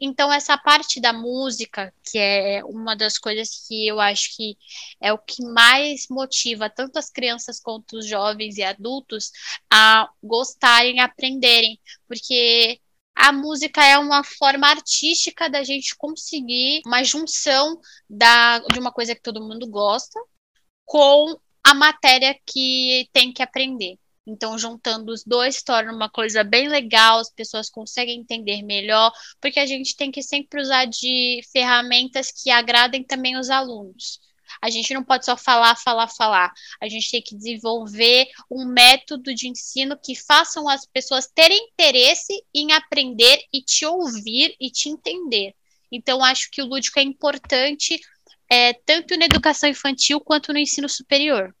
Então, 0.00 0.32
essa 0.32 0.56
parte 0.56 1.00
da 1.00 1.12
música, 1.12 1.92
que 2.04 2.18
é 2.18 2.64
uma 2.64 2.94
das 2.94 3.18
coisas 3.18 3.66
que 3.66 3.86
eu 3.86 4.00
acho 4.00 4.36
que 4.36 4.56
é 5.00 5.12
o 5.12 5.18
que 5.18 5.44
mais 5.44 6.06
motiva 6.08 6.70
tanto 6.70 6.98
as 6.98 7.10
crianças 7.10 7.60
quanto 7.60 7.98
os 7.98 8.06
jovens 8.06 8.56
e 8.56 8.62
adultos 8.62 9.30
a 9.70 10.08
gostarem, 10.22 11.00
aprenderem, 11.00 11.80
porque 12.06 12.80
a 13.14 13.32
música 13.32 13.84
é 13.84 13.98
uma 13.98 14.24
forma 14.24 14.68
artística 14.68 15.48
da 15.48 15.62
gente 15.62 15.96
conseguir 15.96 16.82
uma 16.84 17.04
junção 17.04 17.80
da, 18.08 18.58
de 18.58 18.78
uma 18.78 18.92
coisa 18.92 19.14
que 19.14 19.22
todo 19.22 19.42
mundo 19.42 19.66
gosta 19.68 20.20
com 20.84 21.38
a 21.62 21.74
matéria 21.74 22.36
que 22.44 23.08
tem 23.12 23.32
que 23.32 23.42
aprender. 23.42 23.98
Então, 24.26 24.58
juntando 24.58 25.12
os 25.12 25.22
dois 25.22 25.62
torna 25.62 25.92
uma 25.92 26.08
coisa 26.08 26.42
bem 26.42 26.68
legal, 26.68 27.20
as 27.20 27.30
pessoas 27.30 27.68
conseguem 27.68 28.20
entender 28.20 28.62
melhor, 28.62 29.12
porque 29.40 29.60
a 29.60 29.66
gente 29.66 29.96
tem 29.96 30.10
que 30.10 30.22
sempre 30.22 30.60
usar 30.60 30.86
de 30.86 31.40
ferramentas 31.52 32.30
que 32.30 32.50
agradem 32.50 33.02
também 33.02 33.36
os 33.36 33.50
alunos. 33.50 34.20
A 34.62 34.70
gente 34.70 34.94
não 34.94 35.04
pode 35.04 35.24
só 35.26 35.36
falar, 35.36 35.76
falar, 35.76 36.08
falar. 36.08 36.52
A 36.80 36.88
gente 36.88 37.10
tem 37.10 37.20
que 37.20 37.36
desenvolver 37.36 38.28
um 38.50 38.64
método 38.66 39.34
de 39.34 39.48
ensino 39.48 39.98
que 40.02 40.14
façam 40.14 40.68
as 40.68 40.86
pessoas 40.86 41.26
terem 41.26 41.68
interesse 41.72 42.32
em 42.54 42.72
aprender 42.72 43.42
e 43.52 43.62
te 43.62 43.84
ouvir 43.84 44.54
e 44.60 44.70
te 44.70 44.88
entender. 44.88 45.54
Então, 45.90 46.24
acho 46.24 46.50
que 46.50 46.62
o 46.62 46.66
lúdico 46.66 46.98
é 46.98 47.02
importante 47.02 48.00
é, 48.50 48.72
tanto 48.72 49.16
na 49.16 49.26
educação 49.26 49.68
infantil 49.68 50.20
quanto 50.20 50.52
no 50.52 50.58
ensino 50.58 50.88
superior. 50.88 51.54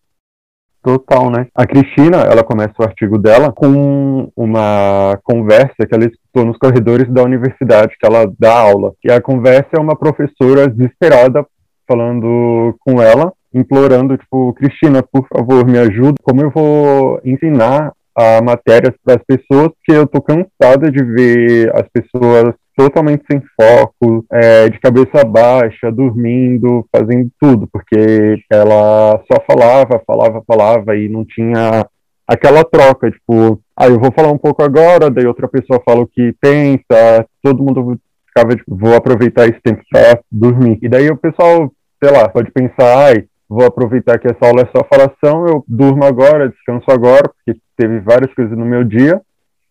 Total, 0.84 1.30
né? 1.30 1.46
A 1.54 1.66
Cristina, 1.66 2.18
ela 2.30 2.44
começa 2.44 2.74
o 2.78 2.82
artigo 2.82 3.16
dela 3.16 3.50
com 3.50 4.30
uma 4.36 5.18
conversa 5.24 5.86
que 5.88 5.94
ela 5.94 6.04
escutou 6.04 6.44
nos 6.44 6.58
corredores 6.58 7.10
da 7.10 7.22
universidade, 7.22 7.96
que 7.98 8.06
ela 8.06 8.30
dá 8.38 8.60
aula. 8.60 8.92
E 9.02 9.10
a 9.10 9.18
conversa 9.18 9.70
é 9.78 9.80
uma 9.80 9.96
professora 9.96 10.68
desesperada 10.68 11.46
falando 11.88 12.76
com 12.80 13.00
ela, 13.00 13.32
implorando, 13.54 14.18
tipo, 14.18 14.52
Cristina, 14.52 15.02
por 15.02 15.26
favor, 15.26 15.64
me 15.64 15.78
ajuda. 15.78 16.16
Como 16.22 16.42
eu 16.42 16.50
vou 16.50 17.18
ensinar 17.24 17.90
a 18.14 18.42
matéria 18.42 18.94
para 19.02 19.14
as 19.14 19.22
pessoas, 19.24 19.70
porque 19.70 19.92
eu 19.98 20.06
tô 20.06 20.20
cansada 20.20 20.90
de 20.90 21.02
ver 21.02 21.74
as 21.74 21.88
pessoas 21.88 22.54
totalmente 22.76 23.24
sem 23.30 23.40
foco, 23.60 24.24
é, 24.30 24.68
de 24.68 24.78
cabeça 24.80 25.24
baixa, 25.24 25.90
dormindo, 25.92 26.86
fazendo 26.94 27.30
tudo, 27.40 27.68
porque 27.72 28.36
ela 28.50 29.22
só 29.30 29.40
falava, 29.46 30.02
falava, 30.06 30.42
falava 30.46 30.96
e 30.96 31.08
não 31.08 31.24
tinha 31.24 31.86
aquela 32.26 32.64
troca, 32.64 33.10
tipo, 33.10 33.60
ah, 33.76 33.86
eu 33.86 33.98
vou 33.98 34.12
falar 34.12 34.32
um 34.32 34.38
pouco 34.38 34.62
agora, 34.62 35.10
daí 35.10 35.26
outra 35.26 35.48
pessoa 35.48 35.82
fala 35.84 36.00
o 36.00 36.06
que 36.06 36.34
pensa, 36.40 37.26
todo 37.42 37.62
mundo 37.62 37.98
ficava, 38.26 38.56
tipo, 38.56 38.76
vou 38.76 38.94
aproveitar 38.94 39.44
esse 39.44 39.60
tempo 39.60 39.82
para 39.90 40.20
dormir. 40.30 40.78
E 40.82 40.88
daí 40.88 41.08
o 41.10 41.16
pessoal, 41.16 41.70
sei 42.02 42.12
lá, 42.12 42.28
pode 42.28 42.50
pensar, 42.50 43.06
ai, 43.06 43.24
vou 43.48 43.64
aproveitar 43.64 44.18
que 44.18 44.26
essa 44.26 44.46
aula 44.46 44.62
é 44.62 44.70
só 44.76 44.84
falação, 44.84 45.46
eu 45.46 45.64
durmo 45.68 46.04
agora, 46.04 46.48
descanso 46.48 46.90
agora, 46.90 47.28
porque 47.28 47.60
teve 47.76 48.00
várias 48.00 48.32
coisas 48.34 48.56
no 48.56 48.64
meu 48.64 48.82
dia, 48.82 49.20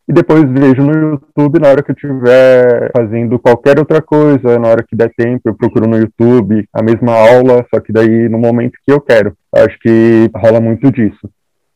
e 0.07 0.13
depois 0.13 0.43
vejo 0.43 0.81
no 0.81 0.93
YouTube 0.93 1.59
na 1.59 1.69
hora 1.69 1.83
que 1.83 1.91
eu 1.91 1.95
estiver 1.95 2.91
fazendo 2.95 3.39
qualquer 3.39 3.79
outra 3.79 4.01
coisa, 4.01 4.59
na 4.59 4.67
hora 4.67 4.83
que 4.83 4.95
der 4.95 5.11
tempo, 5.15 5.41
eu 5.45 5.55
procuro 5.55 5.87
no 5.87 5.97
YouTube 5.97 6.67
a 6.73 6.83
mesma 6.83 7.13
aula, 7.13 7.65
só 7.73 7.79
que 7.79 7.93
daí 7.93 8.27
no 8.27 8.37
momento 8.37 8.77
que 8.85 8.91
eu 8.91 8.99
quero. 8.99 9.35
Acho 9.55 9.77
que 9.79 10.29
rola 10.35 10.59
muito 10.59 10.91
disso. 10.91 11.29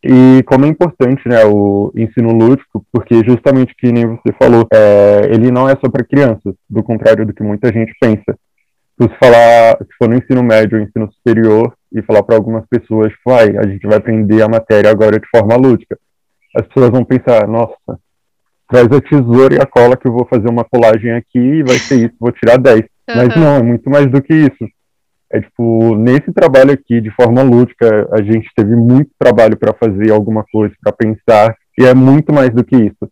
E 0.04 0.44
como 0.44 0.66
é 0.66 0.68
importante 0.68 1.28
né, 1.28 1.44
o 1.46 1.92
ensino 1.96 2.32
lúdico, 2.32 2.86
porque 2.92 3.24
justamente 3.26 3.74
que 3.78 3.92
nem 3.92 4.06
você 4.06 4.34
falou, 4.40 4.68
é, 4.74 5.22
ele 5.34 5.52
não 5.52 5.68
é 5.68 5.72
só 5.72 5.90
para 5.90 6.06
crianças, 6.06 6.54
do 6.70 6.84
contrário 6.84 7.26
do 7.26 7.34
que 7.34 7.44
muita 7.44 7.72
gente 7.72 7.94
pensa. 8.00 8.38
Se 9.00 9.08
falar, 9.20 9.78
se 9.78 9.94
for 9.98 10.10
no 10.10 10.16
ensino 10.16 10.44
médio 10.44 10.80
ensino 10.80 11.12
superior, 11.12 11.74
e 11.94 12.02
falar 12.02 12.24
para 12.24 12.36
algumas 12.36 12.66
pessoas, 12.68 13.12
vai, 13.26 13.56
a 13.58 13.68
gente 13.68 13.86
vai 13.88 13.98
aprender 13.98 14.42
a 14.42 14.50
matéria 14.50 14.92
agora 14.92 15.20
de 15.20 15.28
forma 15.30 15.56
lúdica. 15.56 15.98
As 16.56 16.68
pessoas 16.68 16.92
vão 16.92 17.04
pensar, 17.04 17.48
nossa, 17.48 18.00
traz 18.68 18.88
a 18.92 19.02
tesoura 19.02 19.56
e 19.56 19.60
a 19.60 19.66
cola 19.66 19.98
que 19.98 20.08
eu 20.08 20.12
vou 20.12 20.26
fazer 20.26 20.50
uma 20.50 20.64
colagem 20.64 21.12
aqui 21.12 21.40
e 21.40 21.64
vai 21.64 21.78
ser 21.78 22.06
isso, 22.06 22.16
vou 22.20 22.32
tirar 22.32 22.58
10. 22.58 22.80
Uhum. 22.80 22.88
Mas 23.16 23.36
não, 23.36 23.56
é 23.56 23.64
muito 23.64 23.90
mais 23.90 24.08
do 24.08 24.22
que 24.22 24.34
isso. 24.34 24.68
É 25.30 25.42
tipo, 25.42 25.96
nesse 25.96 26.32
trabalho 26.32 26.72
aqui, 26.72 27.02
de 27.02 27.12
forma 27.12 27.42
lúdica, 27.42 28.08
a 28.14 28.22
gente 28.22 28.50
teve 28.56 28.76
muito 28.76 29.12
trabalho 29.20 29.58
para 29.58 29.74
fazer 29.74 30.12
alguma 30.12 30.46
coisa, 30.50 30.74
para 30.82 30.94
pensar, 30.94 31.56
e 31.78 31.86
é 31.86 31.94
muito 31.94 32.34
mais 32.34 32.50
do 32.50 32.64
que 32.64 32.76
isso. 32.76 33.12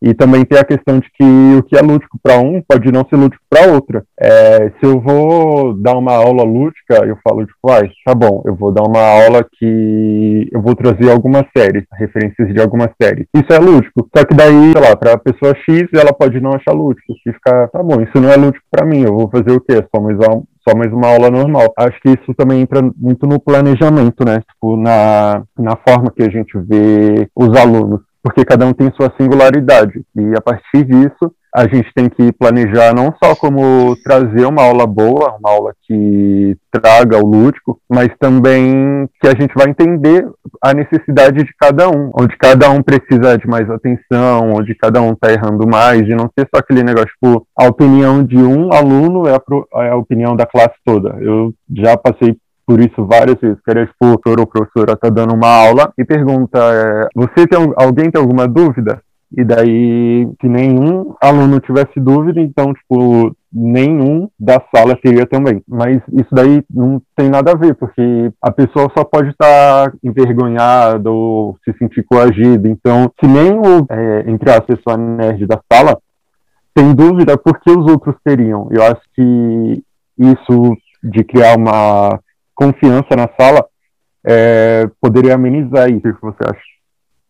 E 0.00 0.14
também 0.14 0.44
tem 0.44 0.58
a 0.58 0.64
questão 0.64 1.00
de 1.00 1.08
que 1.10 1.24
o 1.58 1.62
que 1.64 1.76
é 1.76 1.80
lúdico 1.80 2.18
para 2.22 2.38
um 2.38 2.62
pode 2.66 2.90
não 2.92 3.04
ser 3.08 3.16
lúdico 3.16 3.42
para 3.50 3.72
outra. 3.72 4.04
É, 4.18 4.70
se 4.78 4.84
eu 4.84 5.00
vou 5.00 5.74
dar 5.74 5.96
uma 5.96 6.14
aula 6.14 6.44
lúdica, 6.44 7.04
eu 7.04 7.18
falo, 7.26 7.44
tipo, 7.44 7.70
ah, 7.70 7.82
tá 8.04 8.14
bom, 8.14 8.42
eu 8.46 8.54
vou 8.54 8.72
dar 8.72 8.82
uma 8.82 9.00
aula 9.00 9.44
que 9.58 10.48
eu 10.52 10.62
vou 10.62 10.74
trazer 10.74 11.10
algumas 11.10 11.44
séries, 11.56 11.84
referências 11.92 12.52
de 12.54 12.60
algumas 12.60 12.90
séries. 13.00 13.26
Isso 13.34 13.52
é 13.52 13.58
lúdico. 13.58 14.08
Só 14.16 14.24
que 14.24 14.34
daí, 14.34 14.72
sei 14.72 14.80
lá, 14.80 14.96
para 14.96 15.14
a 15.14 15.18
pessoa 15.18 15.54
X, 15.68 15.88
ela 15.92 16.12
pode 16.12 16.40
não 16.40 16.52
achar 16.52 16.72
lúdico. 16.72 17.12
E 17.26 17.32
ficar, 17.32 17.68
tá 17.68 17.82
bom, 17.82 18.00
isso 18.00 18.20
não 18.20 18.30
é 18.30 18.36
lúdico 18.36 18.64
para 18.70 18.86
mim, 18.86 19.02
eu 19.02 19.14
vou 19.14 19.28
fazer 19.28 19.50
o 19.50 19.60
quê? 19.60 19.84
Só 19.94 20.00
mais, 20.00 20.16
só 20.16 20.76
mais 20.76 20.92
uma 20.92 21.08
aula 21.08 21.30
normal. 21.30 21.72
Acho 21.76 22.00
que 22.00 22.10
isso 22.10 22.34
também 22.36 22.60
entra 22.60 22.80
muito 22.96 23.26
no 23.26 23.40
planejamento, 23.40 24.24
né? 24.24 24.40
Tipo, 24.48 24.76
na, 24.76 25.42
na 25.58 25.76
forma 25.76 26.12
que 26.14 26.22
a 26.22 26.30
gente 26.30 26.56
vê 26.58 27.28
os 27.34 27.56
alunos 27.56 28.00
porque 28.22 28.44
cada 28.44 28.66
um 28.66 28.72
tem 28.72 28.92
sua 28.92 29.12
singularidade. 29.18 30.02
E 30.16 30.36
a 30.36 30.40
partir 30.40 30.84
disso, 30.84 31.32
a 31.54 31.62
gente 31.62 31.92
tem 31.94 32.08
que 32.08 32.30
planejar 32.32 32.94
não 32.94 33.12
só 33.22 33.34
como 33.34 33.96
trazer 34.04 34.46
uma 34.46 34.62
aula 34.62 34.86
boa, 34.86 35.36
uma 35.36 35.50
aula 35.50 35.74
que 35.82 36.56
traga 36.70 37.18
o 37.18 37.26
lúdico, 37.26 37.80
mas 37.88 38.08
também 38.18 39.08
que 39.20 39.26
a 39.26 39.30
gente 39.30 39.54
vai 39.54 39.70
entender 39.70 40.28
a 40.62 40.74
necessidade 40.74 41.42
de 41.42 41.54
cada 41.58 41.88
um, 41.88 42.10
onde 42.14 42.36
cada 42.36 42.70
um 42.70 42.82
precisa 42.82 43.38
de 43.38 43.46
mais 43.46 43.68
atenção, 43.70 44.52
onde 44.52 44.74
cada 44.74 45.00
um 45.00 45.12
está 45.12 45.32
errando 45.32 45.66
mais, 45.66 46.02
e 46.02 46.14
não 46.14 46.30
ser 46.38 46.46
só 46.54 46.60
aquele 46.60 46.82
negócio, 46.82 47.08
tipo, 47.08 47.46
a 47.56 47.66
opinião 47.66 48.22
de 48.22 48.36
um 48.36 48.72
aluno 48.72 49.26
é 49.26 49.34
a, 49.34 49.84
é 49.84 49.90
a 49.90 49.96
opinião 49.96 50.36
da 50.36 50.46
classe 50.46 50.76
toda. 50.84 51.16
Eu 51.20 51.52
já 51.74 51.96
passei 51.96 52.36
por 52.68 52.80
isso 52.80 53.06
várias 53.06 53.40
vezes, 53.40 53.56
que 53.64 53.70
era 53.70 53.84
o 53.84 53.88
professor 53.98 54.40
ou 54.40 54.46
professora 54.46 54.94
tá 54.94 55.08
dando 55.08 55.32
uma 55.32 55.48
aula 55.48 55.90
e 55.96 56.04
pergunta, 56.04 56.58
é, 56.58 57.08
você 57.14 57.46
tem 57.46 57.58
alguém 57.74 58.10
tem 58.10 58.20
alguma 58.20 58.46
dúvida? 58.46 59.00
E 59.34 59.42
daí, 59.42 60.28
que 60.38 60.46
nenhum 60.46 61.14
aluno 61.18 61.60
tivesse 61.60 61.98
dúvida, 61.98 62.40
então, 62.40 62.74
tipo, 62.74 63.34
nenhum 63.50 64.28
da 64.38 64.62
sala 64.74 64.98
teria 65.02 65.26
também. 65.26 65.62
Mas 65.66 66.02
isso 66.12 66.28
daí 66.30 66.62
não 66.70 67.00
tem 67.16 67.30
nada 67.30 67.52
a 67.52 67.56
ver, 67.56 67.74
porque 67.74 68.30
a 68.42 68.50
pessoa 68.50 68.90
só 68.96 69.02
pode 69.02 69.30
estar 69.30 69.90
envergonhada 70.02 71.10
ou 71.10 71.56
se 71.64 71.72
sentir 71.78 72.04
coagida. 72.04 72.68
Então, 72.68 73.10
se 73.18 73.26
nem 73.26 73.52
o, 73.52 73.86
é, 73.90 74.30
entre 74.30 74.50
a 74.50 74.60
pessoa 74.60 74.96
nerd 74.98 75.46
da 75.46 75.58
sala 75.72 75.98
tem 76.74 76.94
dúvida, 76.94 77.36
por 77.38 77.58
que 77.60 77.70
os 77.70 77.90
outros 77.90 78.14
teriam? 78.22 78.68
Eu 78.70 78.82
acho 78.82 79.00
que 79.14 79.82
isso 80.18 80.76
de 81.02 81.24
criar 81.24 81.56
uma 81.56 82.18
confiança 82.58 83.14
na 83.14 83.28
sala, 83.38 83.64
é, 84.26 84.84
poderia 85.00 85.36
amenizar 85.36 85.88
isso. 85.88 86.08
O 86.08 86.14
que 86.14 86.20
você 86.20 86.42
acha? 86.42 86.62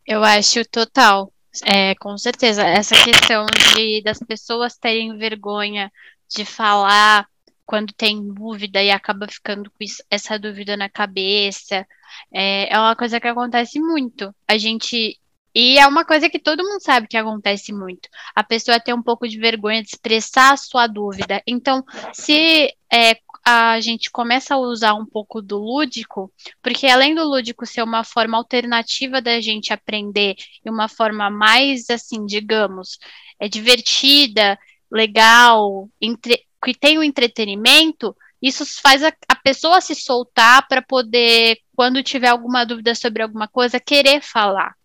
Eu 0.06 0.24
acho 0.24 0.66
total. 0.70 1.30
É, 1.66 1.94
com 1.96 2.16
certeza. 2.16 2.62
Essa 2.62 2.94
questão 3.04 3.44
de 3.74 4.02
das 4.02 4.18
pessoas 4.20 4.78
terem 4.78 5.18
vergonha 5.18 5.92
de 6.34 6.46
falar 6.46 7.26
quando 7.66 7.92
tem 7.92 8.32
dúvida 8.32 8.82
e 8.82 8.90
acaba 8.90 9.28
ficando 9.28 9.70
com 9.70 9.84
isso, 9.84 10.02
essa 10.10 10.38
dúvida 10.38 10.74
na 10.74 10.88
cabeça, 10.88 11.86
é, 12.32 12.72
é 12.74 12.78
uma 12.78 12.96
coisa 12.96 13.20
que 13.20 13.28
acontece 13.28 13.78
muito. 13.78 14.34
A 14.48 14.56
gente 14.56 15.18
e 15.54 15.78
é 15.78 15.86
uma 15.86 16.04
coisa 16.04 16.28
que 16.28 16.38
todo 16.38 16.62
mundo 16.62 16.80
sabe 16.82 17.08
que 17.08 17.16
acontece 17.16 17.72
muito. 17.72 18.08
A 18.34 18.44
pessoa 18.44 18.80
tem 18.80 18.94
um 18.94 19.02
pouco 19.02 19.26
de 19.26 19.38
vergonha 19.38 19.82
de 19.82 19.88
expressar 19.88 20.52
a 20.52 20.56
sua 20.56 20.86
dúvida. 20.86 21.42
Então, 21.46 21.82
se 22.12 22.72
é, 22.92 23.18
a 23.44 23.80
gente 23.80 24.10
começa 24.10 24.54
a 24.54 24.58
usar 24.58 24.94
um 24.94 25.06
pouco 25.06 25.40
do 25.40 25.58
lúdico, 25.58 26.32
porque 26.62 26.86
além 26.86 27.14
do 27.14 27.24
lúdico 27.24 27.64
ser 27.66 27.82
uma 27.82 28.04
forma 28.04 28.36
alternativa 28.36 29.22
da 29.22 29.40
gente 29.40 29.72
aprender 29.72 30.36
e 30.64 30.70
uma 30.70 30.88
forma 30.88 31.30
mais, 31.30 31.88
assim, 31.90 32.26
digamos, 32.26 32.98
é 33.40 33.48
divertida, 33.48 34.58
legal, 34.90 35.88
entre, 36.00 36.44
que 36.62 36.74
tem 36.74 36.98
o 36.98 37.02
entretenimento, 37.02 38.14
isso 38.40 38.64
faz 38.80 39.02
a, 39.02 39.12
a 39.28 39.34
pessoa 39.36 39.80
se 39.80 39.94
soltar 39.94 40.66
para 40.68 40.82
poder, 40.82 41.58
quando 41.74 42.02
tiver 42.02 42.28
alguma 42.28 42.64
dúvida 42.64 42.94
sobre 42.94 43.22
alguma 43.22 43.48
coisa, 43.48 43.80
querer 43.80 44.20
falar 44.22 44.77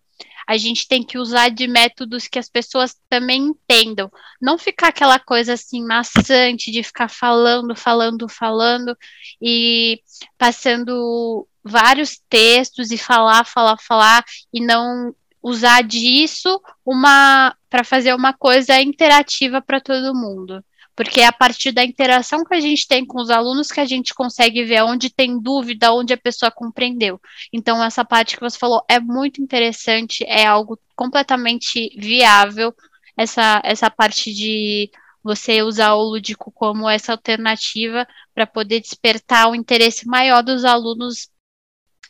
a 0.46 0.56
gente 0.56 0.86
tem 0.86 1.02
que 1.02 1.18
usar 1.18 1.48
de 1.48 1.66
métodos 1.66 2.28
que 2.28 2.38
as 2.38 2.48
pessoas 2.48 2.96
também 3.08 3.42
entendam. 3.42 4.10
Não 4.40 4.58
ficar 4.58 4.88
aquela 4.88 5.18
coisa 5.18 5.54
assim 5.54 5.84
maçante 5.84 6.70
de 6.70 6.82
ficar 6.82 7.08
falando, 7.08 7.74
falando, 7.74 8.28
falando 8.28 8.96
e 9.40 10.00
passando 10.38 11.46
vários 11.62 12.20
textos 12.28 12.90
e 12.90 12.98
falar, 12.98 13.44
falar, 13.44 13.78
falar 13.78 14.24
e 14.52 14.60
não 14.60 15.14
usar 15.42 15.82
disso 15.82 16.60
uma 16.84 17.54
para 17.68 17.84
fazer 17.84 18.14
uma 18.14 18.32
coisa 18.32 18.80
interativa 18.80 19.60
para 19.60 19.80
todo 19.80 20.14
mundo 20.14 20.64
porque 20.96 21.20
é 21.20 21.26
a 21.26 21.32
partir 21.32 21.72
da 21.72 21.84
interação 21.84 22.44
que 22.44 22.54
a 22.54 22.60
gente 22.60 22.86
tem 22.86 23.04
com 23.04 23.20
os 23.20 23.30
alunos 23.30 23.68
que 23.68 23.80
a 23.80 23.84
gente 23.84 24.14
consegue 24.14 24.64
ver 24.64 24.82
onde 24.82 25.10
tem 25.10 25.40
dúvida, 25.40 25.92
onde 25.92 26.12
a 26.12 26.18
pessoa 26.18 26.50
compreendeu. 26.50 27.20
Então, 27.52 27.82
essa 27.82 28.04
parte 28.04 28.36
que 28.36 28.42
você 28.42 28.58
falou 28.58 28.82
é 28.88 29.00
muito 29.00 29.42
interessante, 29.42 30.24
é 30.26 30.46
algo 30.46 30.78
completamente 30.94 31.90
viável, 31.98 32.72
essa, 33.16 33.60
essa 33.64 33.90
parte 33.90 34.32
de 34.32 34.90
você 35.22 35.62
usar 35.62 35.94
o 35.94 36.02
lúdico 36.02 36.52
como 36.52 36.88
essa 36.88 37.12
alternativa 37.12 38.06
para 38.34 38.46
poder 38.46 38.80
despertar 38.80 39.50
o 39.50 39.54
interesse 39.54 40.06
maior 40.06 40.42
dos 40.42 40.64
alunos 40.64 41.28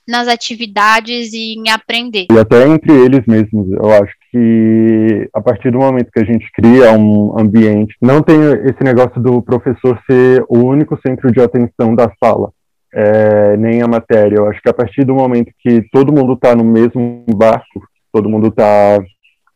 nas 0.07 0.29
atividades 0.29 1.33
e 1.33 1.55
em 1.55 1.71
aprender. 1.71 2.27
E 2.31 2.39
até 2.39 2.67
entre 2.69 2.93
eles 2.93 3.25
mesmos, 3.27 3.71
eu 3.71 3.91
acho 3.93 4.13
que 4.35 5.29
a 5.33 5.41
partir 5.41 5.71
do 5.71 5.79
momento 5.79 6.11
que 6.13 6.21
a 6.21 6.25
gente 6.25 6.45
cria 6.53 6.91
um 6.91 7.39
ambiente, 7.39 7.95
não 8.03 8.21
tem 8.21 8.37
esse 8.65 8.83
negócio 8.83 9.23
do 9.23 9.41
professor 9.41 9.97
ser 10.11 10.45
o 10.49 10.59
único 10.59 10.99
centro 11.07 11.31
de 11.31 11.41
atenção 11.41 11.95
da 11.95 12.11
sala, 12.23 12.51
é, 12.93 13.57
nem 13.57 13.81
a 13.81 13.87
matéria. 13.87 14.39
Eu 14.39 14.49
acho 14.49 14.61
que 14.61 14.69
a 14.69 14.75
partir 14.75 15.05
do 15.05 15.15
momento 15.15 15.53
que 15.61 15.83
todo 15.93 16.13
mundo 16.13 16.33
está 16.33 16.53
no 16.53 16.65
mesmo 16.65 17.25
barco, 17.37 17.87
todo 18.13 18.29
mundo 18.29 18.49
está 18.49 18.99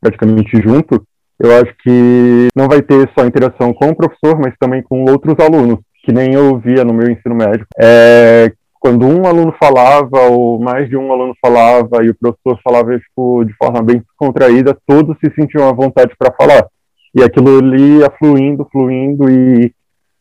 praticamente 0.01 0.63
junto, 0.63 1.05
eu 1.41 1.51
acho 1.57 1.75
que 1.83 2.47
não 2.55 2.69
vai 2.69 2.81
ter 2.81 3.11
só 3.19 3.27
interação 3.27 3.73
com 3.73 3.89
o 3.89 3.97
professor, 3.97 4.39
mas 4.39 4.55
também 4.61 4.81
com 4.81 5.11
outros 5.11 5.35
alunos, 5.41 5.81
que 6.05 6.13
nem 6.13 6.35
eu 6.35 6.57
via 6.57 6.85
no 6.85 6.95
meu 6.95 7.11
ensino 7.11 7.35
médio, 7.35 7.67
é, 7.81 8.53
quando 8.81 9.07
um 9.07 9.27
aluno 9.27 9.53
falava 9.61 10.21
ou 10.31 10.59
mais 10.59 10.89
de 10.89 10.97
um 10.97 11.13
aluno 11.13 11.35
falava 11.41 12.05
e 12.05 12.11
o 12.11 12.15
professor 12.15 12.61
falava 12.63 12.99
tipo, 12.99 13.45
de 13.45 13.53
forma 13.55 13.83
bem 13.83 14.03
contraída, 14.17 14.77
todos 14.87 15.17
se 15.19 15.33
sentiam 15.35 15.69
à 15.69 15.73
vontade 15.73 16.15
para 16.19 16.35
falar. 16.35 16.67
E 17.15 17.23
aquilo 17.23 17.59
ali 17.59 17.99
ia 17.99 18.11
fluindo, 18.19 18.69
fluindo 18.71 19.29
e 19.29 19.73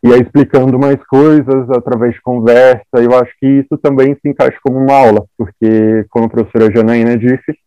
ia 0.04 0.17
explicando 0.17 0.80
mais 0.80 0.98
coisas 1.08 1.70
através 1.70 2.13
de 2.13 2.22
conversa. 2.22 2.84
Eu 2.96 3.13
acho 3.15 3.32
que 3.39 3.46
isso 3.46 3.78
também 3.82 4.15
se 4.15 4.30
encaixa 4.30 4.58
como 4.63 4.78
uma 4.78 4.96
aula, 4.96 5.26
porque, 5.38 6.06
como 6.10 6.26
a 6.26 6.30
professora 6.30 6.74
Janaína 6.74 7.17
disse, 7.17 7.58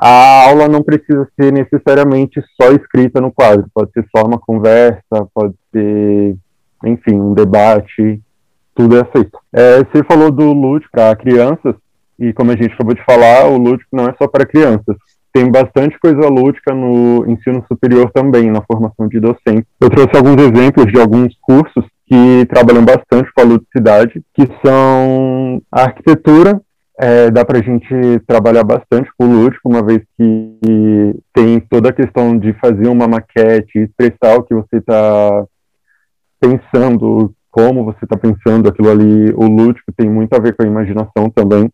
a 0.00 0.48
aula 0.48 0.68
não 0.68 0.82
precisa 0.82 1.26
ser 1.38 1.52
necessariamente 1.52 2.42
só 2.60 2.72
escrita 2.72 3.20
no 3.20 3.32
quadro, 3.32 3.66
pode 3.72 3.92
ser 3.92 4.04
só 4.14 4.26
uma 4.26 4.38
conversa, 4.38 5.28
pode 5.32 5.54
ser, 5.72 6.36
enfim, 6.84 7.14
um 7.14 7.32
debate 7.32 8.20
tudo 8.74 8.96
é 8.96 9.02
aceito. 9.02 9.38
É, 9.52 9.78
você 9.78 10.02
falou 10.04 10.30
do 10.30 10.52
lúdico 10.52 10.90
para 10.92 11.16
crianças, 11.16 11.74
e 12.18 12.32
como 12.32 12.50
a 12.50 12.56
gente 12.56 12.72
acabou 12.74 12.94
de 12.94 13.04
falar, 13.04 13.46
o 13.46 13.56
lúdico 13.56 13.88
não 13.92 14.06
é 14.06 14.14
só 14.20 14.28
para 14.28 14.46
crianças. 14.46 14.96
Tem 15.32 15.50
bastante 15.50 15.98
coisa 15.98 16.28
lúdica 16.28 16.72
no 16.72 17.24
ensino 17.28 17.64
superior 17.66 18.10
também, 18.12 18.50
na 18.50 18.62
formação 18.62 19.08
de 19.08 19.18
docentes. 19.18 19.66
Eu 19.80 19.90
trouxe 19.90 20.16
alguns 20.16 20.40
exemplos 20.40 20.86
de 20.86 21.00
alguns 21.00 21.36
cursos 21.40 21.84
que 22.06 22.46
trabalham 22.46 22.84
bastante 22.84 23.32
com 23.34 23.40
a 23.40 23.44
ludicidade, 23.44 24.22
que 24.34 24.48
são 24.64 25.60
a 25.72 25.82
arquitetura, 25.82 26.60
é, 26.98 27.30
dá 27.30 27.44
para 27.44 27.58
a 27.58 27.62
gente 27.62 28.20
trabalhar 28.26 28.62
bastante 28.62 29.10
com 29.18 29.26
o 29.26 29.32
lúdico, 29.32 29.68
uma 29.68 29.84
vez 29.84 30.00
que 30.16 31.20
tem 31.32 31.58
toda 31.68 31.88
a 31.88 31.92
questão 31.92 32.38
de 32.38 32.52
fazer 32.54 32.86
uma 32.86 33.08
maquete, 33.08 33.78
expressar 33.78 34.36
o 34.36 34.44
que 34.44 34.54
você 34.54 34.76
está 34.76 35.44
pensando, 36.40 37.32
como 37.54 37.84
você 37.84 38.04
está 38.04 38.16
pensando 38.16 38.68
aquilo 38.68 38.90
ali, 38.90 39.32
o 39.36 39.46
lúdico 39.46 39.92
tem 39.96 40.10
muito 40.10 40.34
a 40.34 40.40
ver 40.40 40.56
com 40.56 40.64
a 40.64 40.66
imaginação 40.66 41.30
também. 41.32 41.70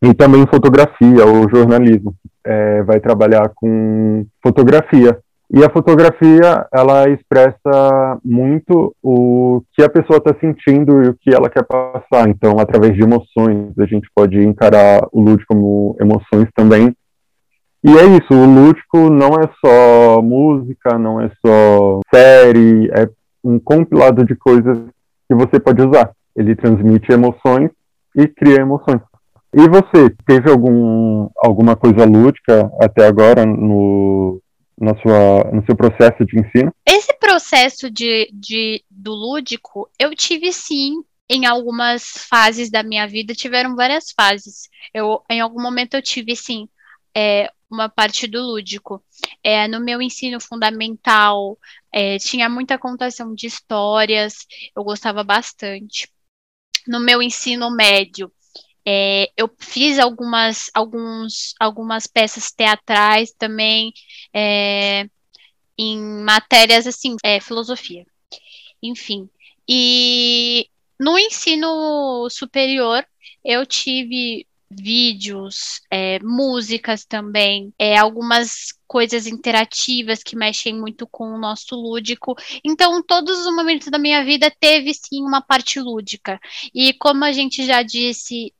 E 0.00 0.14
também 0.14 0.46
fotografia 0.46 1.26
ou 1.26 1.50
jornalismo. 1.50 2.14
É, 2.44 2.84
vai 2.84 3.00
trabalhar 3.00 3.50
com 3.56 4.24
fotografia. 4.40 5.18
E 5.50 5.64
a 5.64 5.70
fotografia, 5.70 6.66
ela 6.72 7.08
expressa 7.10 8.18
muito 8.24 8.94
o 9.02 9.62
que 9.74 9.82
a 9.82 9.88
pessoa 9.88 10.18
está 10.18 10.34
sentindo 10.40 11.02
e 11.02 11.08
o 11.08 11.14
que 11.14 11.34
ela 11.34 11.50
quer 11.50 11.64
passar. 11.64 12.28
Então, 12.28 12.60
através 12.60 12.94
de 12.94 13.02
emoções, 13.02 13.76
a 13.78 13.86
gente 13.86 14.08
pode 14.14 14.38
encarar 14.38 15.04
o 15.10 15.20
lúdico 15.20 15.52
como 15.52 15.96
emoções 16.00 16.48
também. 16.54 16.94
E 17.84 17.90
é 17.98 18.04
isso, 18.04 18.32
o 18.32 18.46
lúdico 18.46 19.10
não 19.10 19.30
é 19.34 19.50
só 19.64 20.22
música, 20.22 20.96
não 20.96 21.20
é 21.20 21.28
só 21.44 21.98
série, 22.14 22.88
é 22.92 23.08
um 23.44 23.58
compilado 23.58 24.24
de 24.24 24.34
coisas 24.34 24.78
que 25.28 25.34
você 25.34 25.58
pode 25.58 25.82
usar. 25.82 26.12
Ele 26.36 26.56
transmite 26.56 27.12
emoções 27.12 27.70
e 28.16 28.26
cria 28.26 28.60
emoções. 28.60 29.00
E 29.54 29.68
você, 29.68 30.08
teve 30.26 30.50
algum, 30.50 31.28
alguma 31.36 31.76
coisa 31.76 32.04
lúdica 32.06 32.70
até 32.80 33.06
agora 33.06 33.44
no, 33.44 34.40
na 34.80 34.96
sua, 34.96 35.50
no 35.52 35.64
seu 35.66 35.76
processo 35.76 36.24
de 36.24 36.40
ensino? 36.40 36.72
Esse 36.86 37.12
processo 37.18 37.90
de, 37.90 38.30
de, 38.32 38.82
do 38.90 39.12
lúdico, 39.12 39.88
eu 39.98 40.14
tive 40.14 40.52
sim 40.52 41.02
em 41.28 41.46
algumas 41.46 42.26
fases 42.28 42.70
da 42.70 42.82
minha 42.82 43.06
vida, 43.06 43.34
tiveram 43.34 43.76
várias 43.76 44.10
fases. 44.10 44.68
Eu, 44.92 45.22
em 45.30 45.40
algum 45.40 45.60
momento 45.62 45.94
eu 45.94 46.02
tive 46.02 46.34
sim 46.34 46.68
é, 47.14 47.50
uma 47.70 47.88
parte 47.88 48.26
do 48.26 48.42
lúdico. 48.42 49.02
É, 49.42 49.66
no 49.66 49.80
meu 49.80 50.02
ensino 50.02 50.40
fundamental, 50.40 51.58
é, 51.92 52.18
tinha 52.18 52.48
muita 52.48 52.78
contação 52.78 53.34
de 53.34 53.46
histórias, 53.46 54.46
eu 54.76 54.84
gostava 54.84 55.24
bastante. 55.24 56.08
No 56.86 57.00
meu 57.00 57.22
ensino 57.22 57.70
médio, 57.70 58.32
é, 58.86 59.30
eu 59.36 59.50
fiz 59.58 59.98
algumas, 59.98 60.70
alguns, 60.74 61.54
algumas 61.58 62.06
peças 62.06 62.52
teatrais 62.52 63.32
também, 63.32 63.92
é, 64.34 65.08
em 65.78 65.98
matérias 66.22 66.86
assim, 66.86 67.16
é, 67.24 67.40
filosofia. 67.40 68.04
Enfim. 68.82 69.28
E 69.68 70.68
no 70.98 71.18
ensino 71.18 72.28
superior, 72.30 73.06
eu 73.44 73.64
tive 73.64 74.46
vídeos, 74.78 75.80
é, 75.90 76.18
músicas 76.20 77.04
também, 77.04 77.72
é, 77.78 77.96
algumas 77.96 78.72
coisas 78.86 79.26
interativas 79.26 80.22
que 80.22 80.36
mexem 80.36 80.74
muito 80.78 81.06
com 81.06 81.24
o 81.34 81.38
nosso 81.38 81.74
lúdico. 81.74 82.34
Então, 82.64 83.02
todos 83.02 83.46
os 83.46 83.54
momentos 83.54 83.88
da 83.88 83.98
minha 83.98 84.24
vida 84.24 84.52
teve 84.60 84.92
sim 84.94 85.22
uma 85.22 85.40
parte 85.40 85.80
lúdica. 85.80 86.38
E 86.74 86.92
como 86.94 87.24
a 87.24 87.32
gente 87.32 87.64
já 87.64 87.82
disse 87.82 88.52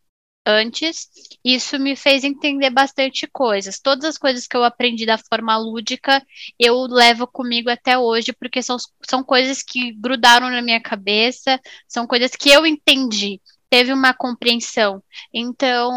antes, 0.47 1.09
isso 1.45 1.79
me 1.79 1.95
fez 1.97 2.25
entender 2.25 2.71
bastante 2.71 3.27
coisas. 3.27 3.79
Todas 3.79 4.05
as 4.05 4.19
coisas 4.19 4.47
que 4.47 4.57
eu 4.57 4.65
aprendi 4.65 5.07
da 5.07 5.19
forma 5.19 5.57
lúdica, 5.57 6.25
eu 6.59 6.83
levo 6.83 7.27
comigo 7.27 7.71
até 7.71 7.99
hoje, 7.99 8.33
porque 8.33 8.63
são, 8.63 8.77
são 9.09 9.23
coisas 9.23 9.63
que 9.63 9.93
grudaram 9.93 10.51
na 10.51 10.63
minha 10.63 10.81
cabeça, 10.81 11.61
são 11.87 12.07
coisas 12.07 12.33
que 12.33 12.51
eu 12.51 12.67
entendi, 12.67 13.41
teve 13.73 13.91
uma 13.91 14.13
compreensão. 14.13 15.03
Então, 15.33 15.91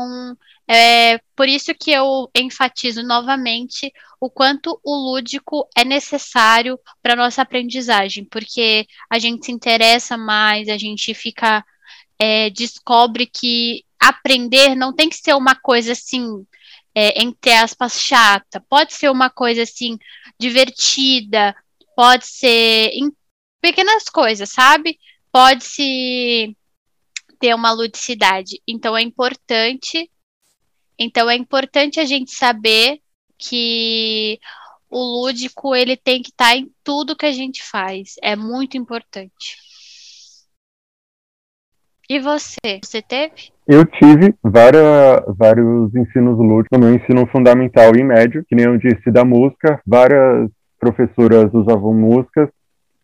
é 0.65 1.19
por 1.35 1.49
isso 1.49 1.75
que 1.75 1.91
eu 1.91 2.31
enfatizo 2.33 3.03
novamente 3.03 3.91
o 4.17 4.29
quanto 4.29 4.79
o 4.81 4.95
lúdico 4.95 5.67
é 5.75 5.83
necessário 5.83 6.79
para 7.03 7.17
nossa 7.17 7.41
aprendizagem, 7.41 8.23
porque 8.23 8.87
a 9.11 9.19
gente 9.19 9.45
se 9.45 9.51
interessa 9.51 10.15
mais, 10.15 10.69
a 10.69 10.77
gente 10.77 11.13
fica 11.13 11.65
é, 12.17 12.49
descobre 12.49 13.25
que 13.27 13.83
aprender 13.99 14.73
não 14.73 14.95
tem 14.95 15.09
que 15.09 15.17
ser 15.17 15.33
uma 15.33 15.53
coisa 15.53 15.91
assim, 15.91 16.45
é, 16.95 17.21
entre 17.21 17.51
aspas, 17.51 17.99
chata. 17.99 18.63
Pode 18.69 18.93
ser 18.93 19.11
uma 19.11 19.29
coisa 19.29 19.63
assim, 19.63 19.97
divertida, 20.39 21.53
pode 21.93 22.25
ser 22.25 22.91
em 22.93 23.11
pequenas 23.59 24.05
coisas, 24.05 24.49
sabe? 24.49 24.97
Pode 25.29 25.65
se 25.65 26.55
ter 27.45 27.53
uma 27.53 27.71
ludicidade. 27.71 28.59
Então 28.67 28.97
é 28.97 29.03
importante. 29.03 30.09
Então 30.97 31.29
é 31.29 31.35
importante 31.35 31.99
a 31.99 32.05
gente 32.05 32.31
saber 32.31 32.99
que 33.37 34.39
o 34.89 34.97
lúdico 34.97 35.75
ele 35.75 35.95
tem 35.95 36.23
que 36.23 36.29
estar 36.29 36.51
tá 36.51 36.55
em 36.55 36.71
tudo 36.83 37.15
que 37.15 37.25
a 37.25 37.31
gente 37.31 37.61
faz. 37.61 38.15
É 38.23 38.35
muito 38.35 38.77
importante. 38.77 39.57
E 42.09 42.19
você? 42.19 42.79
Você 42.83 43.01
teve? 43.01 43.51
Eu 43.67 43.85
tive 43.85 44.33
várias, 44.41 45.23
vários 45.37 45.93
ensinos 45.93 46.37
lúdicos 46.37 46.79
no 46.79 46.85
meu 46.85 46.95
ensino 46.95 47.27
fundamental 47.27 47.95
e 47.95 48.03
médio, 48.03 48.43
que 48.47 48.55
nem 48.55 48.65
eu 48.65 48.77
disse, 48.77 49.11
da 49.11 49.23
música. 49.23 49.79
Várias 49.85 50.49
professoras 50.79 51.53
usavam 51.53 51.93
músicas 51.93 52.49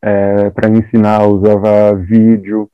é, 0.01 0.49
para 0.49 0.69
ensinar, 0.69 1.27
usava 1.27 1.95
vídeo. 1.95 2.71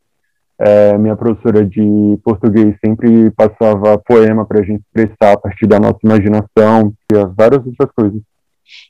É, 0.60 0.98
minha 0.98 1.16
professora 1.16 1.64
de 1.64 2.18
português 2.24 2.76
sempre 2.84 3.30
passava 3.32 3.98
poema 4.00 4.46
para 4.46 4.62
a 4.62 4.64
gente 4.64 4.82
expressar 4.82 5.34
a 5.34 5.38
partir 5.38 5.68
da 5.68 5.80
nossa 5.80 6.00
imaginação 6.04 6.94
e 7.12 7.26
várias 7.36 7.66
outras 7.66 7.92
coisas. 7.92 8.22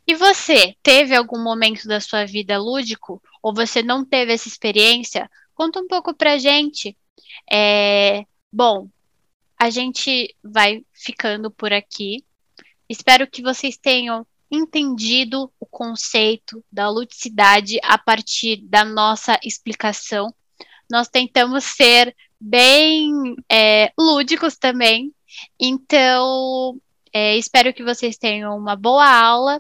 E 0.08 0.16
você, 0.16 0.76
teve 0.82 1.16
algum 1.16 1.44
momento 1.44 1.88
da 1.88 2.00
sua 2.00 2.26
vida 2.26 2.58
lúdico? 2.58 3.22
Ou 3.44 3.54
você 3.54 3.84
não 3.84 4.04
teve 4.06 4.34
essa 4.34 4.48
experiência? 4.48 5.30
Conta 5.54 5.80
um 5.80 5.88
pouco 5.88 6.14
pra 6.14 6.38
gente. 6.38 6.98
É, 7.52 8.24
bom, 8.52 8.88
a 9.60 9.70
gente 9.70 10.36
vai 10.44 10.84
ficando 10.94 11.52
por 11.52 11.74
aqui. 11.74 12.24
Espero 12.90 13.28
que 13.28 13.42
vocês 13.42 13.78
tenham 13.78 14.26
entendido 14.50 15.52
o 15.60 15.66
conceito 15.66 16.64
da 16.72 16.90
ludicidade 16.90 17.80
a 17.84 17.98
partir 17.98 18.62
da 18.64 18.86
nossa 18.86 19.38
explicação. 19.44 20.34
Nós 20.90 21.08
tentamos 21.08 21.64
ser 21.64 22.16
bem 22.40 23.36
é, 23.52 23.92
lúdicos 23.98 24.58
também. 24.58 25.12
Então, 25.60 26.78
é, 27.14 27.36
espero 27.38 27.74
que 27.74 27.84
vocês 27.84 28.18
tenham 28.18 28.58
uma 28.58 28.76
boa 28.76 29.08
aula. 29.08 29.60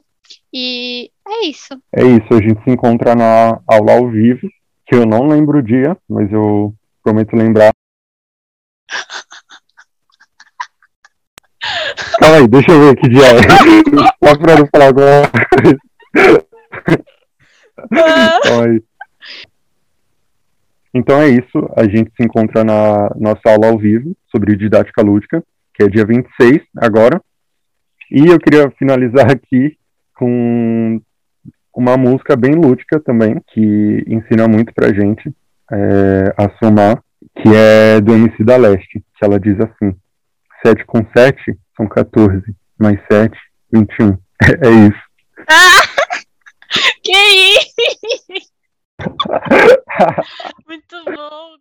E 0.53 1.11
é 1.27 1.45
isso. 1.47 1.81
É 1.93 2.03
isso, 2.03 2.27
a 2.31 2.41
gente 2.41 2.63
se 2.63 2.69
encontra 2.71 3.15
na 3.15 3.59
aula 3.67 3.93
ao 3.93 4.09
vivo, 4.09 4.47
que 4.85 4.95
eu 4.95 5.05
não 5.05 5.27
lembro 5.27 5.59
o 5.59 5.63
dia, 5.63 5.97
mas 6.09 6.31
eu 6.31 6.73
prometo 7.03 7.35
lembrar. 7.35 7.71
Calma 12.19 12.37
aí, 12.37 12.47
deixa 12.47 12.71
eu 12.71 12.79
ver 12.79 12.95
que 12.95 13.09
dia 13.09 13.25
é. 13.25 13.41
Só 14.23 14.37
pra 14.37 14.55
não 14.55 14.67
falar 14.67 14.87
agora. 14.87 15.29
Calma 18.43 18.65
aí. 18.65 18.81
Então 20.97 21.21
é 21.21 21.29
isso, 21.29 21.71
a 21.75 21.83
gente 21.83 22.11
se 22.17 22.25
encontra 22.25 22.63
na 22.63 23.11
nossa 23.15 23.41
aula 23.45 23.67
ao 23.67 23.77
vivo 23.77 24.17
sobre 24.31 24.55
didática 24.55 25.03
lúdica, 25.03 25.43
que 25.75 25.83
é 25.83 25.87
dia 25.87 26.03
26 26.03 26.63
agora. 26.75 27.21
E 28.11 28.25
eu 28.25 28.39
queria 28.39 28.71
finalizar 28.71 29.29
aqui 29.31 29.77
com 30.15 30.99
uma 31.75 31.95
música 31.95 32.35
bem 32.35 32.55
lúdica 32.55 32.99
também, 32.99 33.39
que 33.53 34.03
ensina 34.07 34.47
muito 34.47 34.73
pra 34.73 34.91
gente 34.91 35.31
é, 35.71 36.33
a 36.35 36.49
somar, 36.57 36.99
que 37.35 37.49
é 37.55 38.01
do 38.01 38.15
MC 38.15 38.43
da 38.43 38.57
Leste, 38.57 38.99
que 38.99 39.23
ela 39.23 39.39
diz 39.39 39.55
assim: 39.59 39.95
7 40.65 40.83
com 40.87 41.05
7 41.15 41.55
são 41.75 41.87
14, 41.87 42.41
mais 42.79 42.99
7, 43.11 43.37
21. 43.71 44.17
É, 44.41 44.67
é 44.67 44.71
isso. 44.87 45.03
Ah, 45.47 45.81
que 47.03 47.11
isso! 47.11 48.56
Muito 50.67 51.03
bom, 51.05 51.57